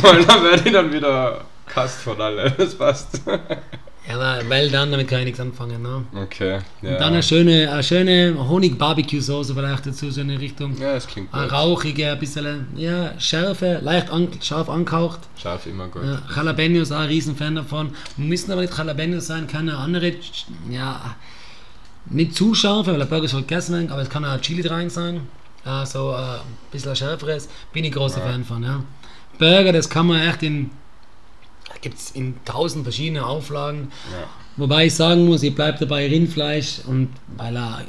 Weil 0.01 0.25
dann 0.25 0.43
werde 0.43 0.61
ich 0.65 0.73
dann 0.73 0.93
wieder 0.93 1.45
Kast 1.67 1.99
von 2.01 2.19
alle. 2.21 2.51
Das 2.57 2.75
passt. 2.75 3.21
Ja, 4.07 4.47
well 4.49 4.69
dann, 4.69 4.91
damit 4.91 5.07
kann 5.07 5.19
ich 5.21 5.25
nichts 5.25 5.39
anfangen. 5.39 5.81
Ne? 5.81 6.03
Okay, 6.15 6.59
ja. 6.83 6.91
Und 6.91 6.99
dann 6.99 7.13
eine 7.13 7.23
schöne, 7.23 7.71
eine 7.71 7.81
schöne 7.81 8.35
Honig-Barbecue-Soße 8.37 9.55
vielleicht 9.55 9.87
dazu, 9.87 10.11
so 10.11 10.21
in 10.21 10.27
die 10.29 10.35
Richtung. 10.35 10.77
ja, 10.79 10.93
das 10.93 11.07
klingt 11.07 11.33
Eine 11.33 11.43
gut. 11.47 11.53
rauchige, 11.53 12.11
ein 12.11 12.19
bisschen, 12.19 12.67
ja, 12.75 13.19
Schärfe, 13.19 13.79
leicht 13.81 14.11
an, 14.11 14.27
scharf 14.43 14.69
angehaucht. 14.69 15.21
Scharf 15.41 15.65
immer 15.65 15.87
gut. 15.87 16.03
Ja, 16.03 16.21
Jalapenos, 16.35 16.91
auch 16.91 16.99
ein 16.99 17.07
Riesenfan 17.07 17.55
davon. 17.55 17.95
Müssen 18.17 18.51
aber 18.51 18.61
nicht 18.61 18.77
Jalapenos 18.77 19.25
sein, 19.25 19.47
kann 19.47 19.67
eine 19.69 19.77
andere, 19.79 20.13
ja, 20.69 21.15
nicht 22.07 22.35
zu 22.35 22.53
scharf, 22.53 22.85
weil 22.85 22.99
der 22.99 23.05
Burger 23.05 23.27
soll 23.27 23.41
gegessen 23.41 23.73
werden, 23.73 23.91
aber 23.91 24.03
es 24.03 24.09
kann 24.09 24.23
auch 24.23 24.39
Chili 24.39 24.67
rein 24.67 24.91
sein. 24.91 25.21
Ja, 25.65 25.83
so 25.83 26.11
äh, 26.11 26.15
ein 26.17 26.39
bisschen 26.71 26.95
schärferes. 26.95 27.49
Bin 27.73 27.83
ich 27.83 27.91
großer 27.91 28.19
Ja. 28.19 28.27
Fan 28.27 28.45
von, 28.45 28.61
ja. 28.61 28.83
Burger, 29.39 29.73
das 29.73 29.89
kann 29.89 30.05
man 30.05 30.21
echt 30.21 30.43
in, 30.43 30.69
gibt 31.81 31.97
es 31.97 32.11
in 32.11 32.35
tausend 32.45 32.83
verschiedene 32.83 33.25
Auflagen. 33.25 33.91
Ja. 34.11 34.27
Wobei 34.57 34.85
ich 34.85 34.95
sagen 34.95 35.25
muss, 35.25 35.43
ich 35.43 35.53
bleibe 35.53 35.77
dabei 35.79 36.07
Rindfleisch 36.07 36.79
und 36.87 37.09
weil 37.37 37.55
er, 37.55 37.81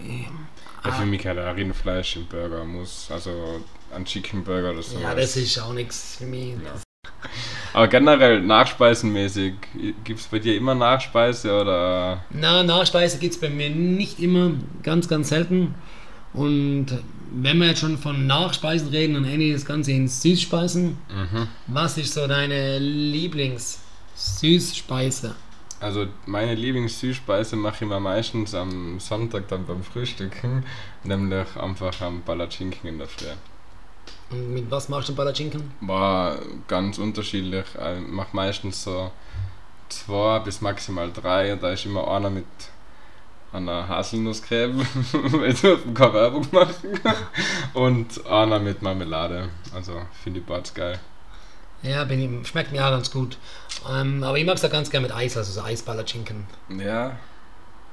Ja, 0.85 0.93
für 0.93 1.07
mich 1.07 1.23
kein 1.23 1.39
Rindfleisch 1.39 2.17
im 2.17 2.27
Burger 2.27 2.65
muss, 2.65 3.09
also 3.11 3.61
ein 3.95 4.05
Chicken 4.05 4.43
Burger 4.45 4.71
oder 4.73 4.83
so. 4.83 4.99
ja, 4.99 5.15
das 5.15 5.37
ist 5.37 5.59
auch 5.59 5.73
nichts 5.73 6.17
für 6.19 6.27
mich. 6.27 6.55
Ja. 6.65 6.81
Aber 7.73 7.89
generell 7.89 8.41
nachspeisenmäßig, 8.41 9.55
gibt 10.05 10.21
es 10.21 10.27
bei 10.27 10.39
dir 10.39 10.57
immer 10.57 10.75
Nachspeise 10.75 11.61
oder? 11.61 12.25
Na, 12.31 12.63
Nachspeise 12.63 13.19
gibt 13.19 13.35
es 13.35 13.41
bei 13.41 13.49
mir 13.51 13.71
nicht 13.71 14.19
immer, 14.19 14.53
ganz, 14.83 15.09
ganz 15.09 15.29
selten. 15.29 15.75
Und 16.33 16.87
wenn 17.31 17.59
wir 17.59 17.69
jetzt 17.69 17.81
schon 17.81 17.99
von 17.99 18.27
Nachspeisen 18.27 18.89
reden, 18.89 19.15
dann 19.15 19.25
ende 19.25 19.47
ich 19.47 19.55
das 19.55 19.65
Ganze 19.65 19.93
in 19.93 20.09
Süßspeisen. 20.09 20.99
Mhm. 21.09 21.49
Was 21.67 21.97
ist 21.99 22.15
so 22.15 22.27
deine 22.27 22.79
Lieblings-Süßspeise? 22.79 25.37
Also 25.79 26.07
meine 26.25 26.55
Lieblingssüßspeise 26.55 27.55
mache 27.57 27.85
ich 27.85 27.91
mir 27.91 28.01
meistens 28.01 28.55
am 28.55 28.99
Sonntag 28.99 29.49
dann 29.49 29.67
beim 29.67 29.83
Frühstücken, 29.83 30.65
nämlich 31.05 31.55
einfach 31.57 32.01
am 32.01 32.23
Palatschinken 32.23 32.89
in 32.89 32.97
der 32.99 33.09
Früh. 33.09 33.27
Und 34.31 34.55
mit 34.55 34.71
was 34.71 34.89
machst 34.89 35.11
du 35.11 35.15
Palatschinken? 35.15 35.71
War 35.83 36.39
ganz 36.67 36.97
unterschiedlich. 36.99 37.67
Ich 37.75 38.09
mache 38.09 38.31
meistens 38.33 38.85
so 38.85 39.11
zwei 39.89 40.39
bis 40.41 40.61
maximal 40.63 41.13
drei 41.13 41.53
und 41.53 41.63
da 41.63 41.73
ist 41.73 41.85
immer 41.85 42.11
einer 42.11 42.31
mit 42.31 42.47
einer 43.57 43.89
Haselnusscreme, 43.89 44.87
keine 45.95 46.15
Werbung 46.15 46.47
machen. 46.53 47.01
Und 47.75 48.27
einer 48.27 48.59
mit 48.59 48.83
Marmelade. 48.83 49.49
Also 49.75 50.03
finde 50.23 50.41
ich 50.41 50.47
beides 50.47 50.75
geil. 50.75 50.99
Ja, 51.83 52.05
bin 52.05 52.43
ich, 52.43 52.49
schmeckt 52.49 52.73
mir 52.73 52.85
auch 52.85 52.91
ganz 52.91 53.11
gut. 53.11 53.39
Ähm, 53.91 54.23
aber 54.23 54.39
ich 54.39 54.47
mag 54.47 54.57
es 54.57 54.65
auch 54.65 54.71
ganz 54.71 54.91
gerne 54.91 55.07
mit 55.07 55.17
Eis, 55.17 55.37
also 55.37 55.53
so 55.53 55.63
Eisballerschinken. 55.63 56.47
Ja. 56.79 57.17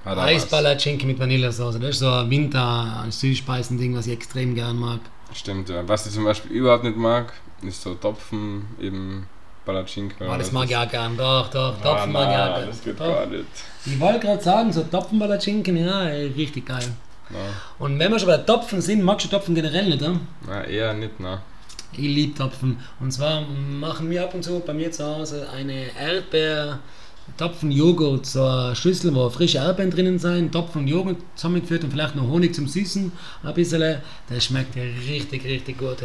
Eisballerschinken 0.06 1.08
mit 1.08 1.20
Vanillesoße, 1.20 1.80
das 1.80 1.92
ist 1.92 2.00
so 2.00 2.10
ein 2.10 2.30
Winter-Süßspeisen-Ding, 2.30 3.96
was 3.96 4.08
ich 4.08 4.14
extrem 4.14 4.54
gern 4.54 4.78
mag. 4.78 5.00
Stimmt, 5.34 5.70
ja. 5.70 5.88
Was 5.88 6.06
ich 6.06 6.14
zum 6.14 6.26
Beispiel 6.26 6.52
überhaupt 6.52 6.84
nicht 6.84 6.98
mag, 6.98 7.34
ist 7.62 7.82
so 7.82 7.96
Topfen, 7.96 8.68
eben 8.80 9.28
Palatschinken. 9.66 10.28
Oh, 10.28 10.36
das 10.38 10.52
mag 10.52 10.70
ich 10.70 10.76
auch 10.76 10.90
gern, 10.90 11.16
doch, 11.18 11.50
doch, 11.50 11.76
Ah, 11.80 11.84
Topfen 11.84 12.12
mag 12.12 12.30
ich 12.30 12.38
auch 12.38 12.56
gern. 12.58 12.68
das 12.68 12.84
geht 12.84 13.00
Doch. 13.00 13.08
gar 13.08 13.26
nicht. 13.26 13.46
Ich 13.86 14.00
wollte 14.00 14.20
gerade 14.20 14.42
sagen, 14.44 14.72
so 14.74 14.84
Topfenballerschinken, 14.84 15.78
ja, 15.78 16.04
ey, 16.08 16.28
richtig 16.28 16.66
geil. 16.66 16.86
Na, 17.30 17.38
Und 17.80 17.98
wenn 18.00 18.12
wir 18.12 18.20
schon 18.20 18.28
bei 18.28 18.38
Topfen 18.38 18.82
sind, 18.82 19.02
magst 19.04 19.26
du 19.26 19.30
Topfen 19.30 19.56
generell 19.56 19.86
nicht, 19.90 20.02
ja? 20.02 20.14
na, 20.48 20.64
eher 20.66 20.94
nicht, 20.94 21.20
ne? 21.20 21.42
Ich 21.94 22.00
liebe 22.00 22.38
Topfen. 22.38 22.80
Und 23.00 23.12
zwar 23.12 23.42
machen 23.42 24.10
wir 24.10 24.24
ab 24.24 24.34
und 24.34 24.44
zu 24.44 24.60
bei 24.66 24.74
mir 24.74 24.92
zu 24.92 25.06
Hause 25.06 25.48
eine 25.56 25.86
Erdbeer 26.00 26.80
Topfen-Joghurt, 27.38 28.26
so 28.26 28.44
eine 28.46 28.76
Schüssel, 28.76 29.14
wo 29.16 29.30
frische 29.30 29.58
Erdbeeren 29.60 29.92
drinnen 29.92 30.20
sind, 30.20 30.52
Topfen 30.52 30.82
und 30.82 30.88
Joghurt 30.88 31.18
zusammengeführt 31.36 31.84
und 31.84 31.92
vielleicht 31.92 32.16
noch 32.16 32.28
Honig 32.28 32.54
zum 32.54 32.68
Süßen, 32.68 33.12
ein 33.44 33.54
bisschen. 33.54 34.00
Das 34.30 34.44
schmeckt 34.46 34.76
ja 34.76 34.84
richtig, 34.84 35.44
richtig 35.46 35.78
gut. 35.78 35.98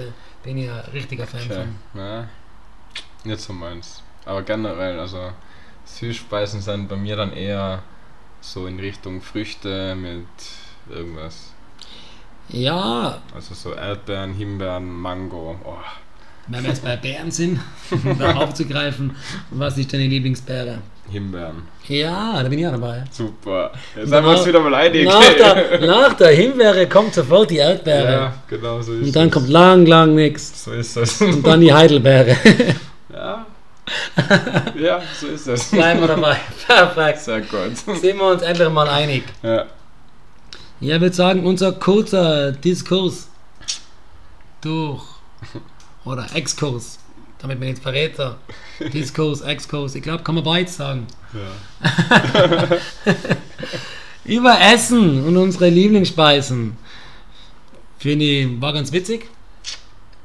Bin 0.45 0.59
ich 0.59 0.71
ein 0.71 0.81
richtiger 0.93 1.27
Fan 1.27 1.41
Okay. 1.45 1.55
von. 1.55 1.69
Na, 1.95 2.29
nicht 3.29 3.41
so 3.41 3.53
meins. 3.53 4.03
Aber 4.27 4.43
generell, 4.43 4.99
also 4.99 5.31
Süßspeisen 5.85 6.61
sind 6.61 6.89
bei 6.89 6.97
mir 6.97 7.17
dann 7.17 7.33
eher 7.33 7.83
so 8.41 8.67
in 8.67 8.79
Richtung 8.81 9.21
Früchte 9.23 9.95
mit 9.95 10.27
irgendwas. 10.95 11.53
Ja, 12.51 13.19
Also 13.35 13.55
so 13.55 13.75
Erdbeeren, 13.75 14.35
Himbeeren, 14.35 14.89
Mango. 14.91 15.57
Oh, 15.65 15.75
wenn 16.51 16.63
wir 16.63 16.71
jetzt 16.71 16.83
bei 16.83 16.97
Beeren 16.97 17.31
sind, 17.31 17.61
um 17.91 18.19
da 18.19 18.35
aufzugreifen, 18.37 19.15
was 19.51 19.77
ist 19.77 19.93
deine 19.93 20.07
Lieblingsbeere? 20.07 20.79
Himbeeren. 21.11 21.63
Ja, 21.87 22.43
da 22.43 22.49
bin 22.49 22.59
ich 22.59 22.67
auch 22.67 22.73
dabei. 22.73 23.05
Super. 23.11 23.73
Jetzt 23.97 24.13
haben 24.13 24.25
wir 24.25 24.31
uns 24.31 24.41
Nach- 24.41 24.47
wieder 24.47 24.61
mal 24.61 24.75
einig. 24.75 25.07
Nach 25.07 25.33
der, 25.35 25.81
nach 25.87 26.15
der 26.15 26.29
Himbeere 26.31 26.87
kommt 26.87 27.13
sofort 27.15 27.51
die 27.51 27.57
Erdbeere. 27.59 28.13
Ja, 28.13 28.35
genau 28.49 28.81
so 28.83 28.93
ist 28.95 29.07
Und 29.07 29.17
dann 29.17 29.29
es. 29.29 29.33
kommt 29.35 29.49
lang, 29.51 29.85
lang 29.87 30.15
nichts. 30.15 30.65
So 30.65 30.73
ist 30.73 30.97
es. 30.97 31.21
Und 31.21 31.47
dann 31.47 31.61
die 31.61 31.73
Heidelbeere. 31.81 32.35
Ja. 34.79 35.01
so 35.21 35.27
ist 35.29 35.47
es. 35.47 35.71
Bleiben 35.71 36.01
wir 36.01 36.09
dabei. 36.09 36.37
Perfekt. 36.67 37.21
Sehr 37.21 37.41
gut. 37.41 37.77
Sind 37.77 38.19
wir 38.19 38.27
uns 38.27 38.43
endlich 38.43 38.69
mal 38.71 38.89
einig. 38.89 39.25
Ja. 39.43 39.67
Ja, 40.81 40.95
ich 40.95 41.01
würde 41.01 41.15
sagen, 41.15 41.45
unser 41.45 41.73
kurzer 41.73 42.53
Diskurs 42.53 43.29
durch 44.61 45.03
oder 46.05 46.27
Exkurs, 46.35 46.99
damit 47.39 47.59
man 47.59 47.69
nicht 47.69 47.83
Verräter. 47.83 48.39
Diskurs, 48.93 49.41
Exkurs, 49.41 49.95
ich 49.97 50.03
glaube, 50.03 50.23
kann 50.23 50.37
man 50.37 50.45
beides 50.45 50.77
sagen. 50.77 51.07
ja. 51.33 52.79
Über 54.25 54.61
Essen 54.61 55.25
und 55.25 55.37
unsere 55.37 55.69
Lieblingsspeisen. 55.71 56.77
Finde 57.99 58.25
ich, 58.25 58.61
war 58.61 58.73
ganz 58.73 58.93
witzig. 58.93 59.29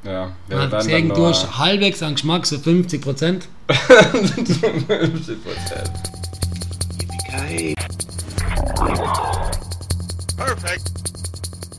Ja, 0.04 0.26
Man 0.26 0.34
wäre 0.48 0.62
hat 0.62 0.72
dann, 0.72 0.78
gesehen, 0.80 1.08
dann 1.08 1.16
du 1.16 1.22
noch 1.22 1.30
hast 1.30 1.58
halbwegs 1.58 2.02
an 2.02 2.14
Geschmack, 2.14 2.46
so 2.46 2.58
50 2.58 3.00
Prozent. 3.00 3.48
50%. 3.68 5.38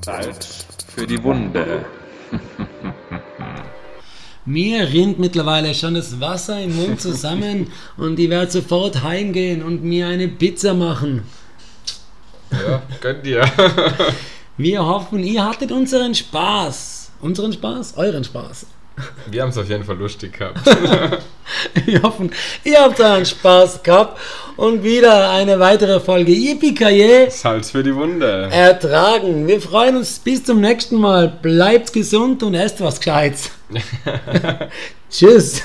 Salz 0.04 0.66
für 0.96 1.06
die 1.06 1.22
Wunde. 1.24 1.86
Mir 4.46 4.92
rinnt 4.92 5.20
mittlerweile 5.20 5.74
schon 5.74 5.96
das 5.96 6.20
Wasser 6.20 6.62
im 6.62 6.76
Mund 6.76 7.02
zusammen 7.02 7.72
und 7.98 8.20
ich 8.20 8.30
werde 8.30 8.52
sofort 8.52 9.04
heimgehen 9.04 9.64
und 9.64 9.84
mir 9.84 10.08
eine 10.08 10.28
Pizza 10.28 10.74
machen. 10.74 11.24
Ja, 12.52 12.82
gönnt 13.02 13.26
ihr. 13.26 13.44
Wir 14.58 14.86
hoffen, 14.86 15.24
ihr 15.24 15.44
hattet 15.44 15.72
unseren 15.72 16.14
Spaß. 16.14 16.95
Unseren 17.22 17.54
Spaß? 17.54 17.94
Euren 17.98 18.24
Spaß. 18.24 18.68
Wir 19.30 19.42
haben 19.42 19.50
es 19.50 19.58
auf 19.58 19.68
jeden 19.68 19.84
Fall 19.84 19.98
lustig 19.98 20.38
gehabt. 20.38 20.60
Wir 21.86 22.02
hoffen, 22.02 22.32
ihr 22.64 22.80
habt 22.80 23.00
euren 23.00 23.26
Spaß 23.26 23.84
gehabt 23.84 24.18
und 24.56 24.84
wieder 24.84 25.32
eine 25.32 25.60
weitere 25.60 26.00
Folge 26.00 26.32
Yippie 26.32 27.30
Salz 27.30 27.72
für 27.72 27.84
die 27.84 27.94
Wunde. 27.94 28.50
ertragen. 28.52 29.48
Wir 29.48 29.60
freuen 29.60 29.98
uns 29.98 30.20
bis 30.20 30.46
zum 30.46 30.62
nächsten 30.62 30.96
Mal. 30.96 31.28
Bleibt 31.42 31.92
gesund 31.92 32.42
und 32.42 32.54
esst 32.54 32.80
was 32.82 33.00
Gescheites. 33.00 33.52
Tschüss. 35.10 35.62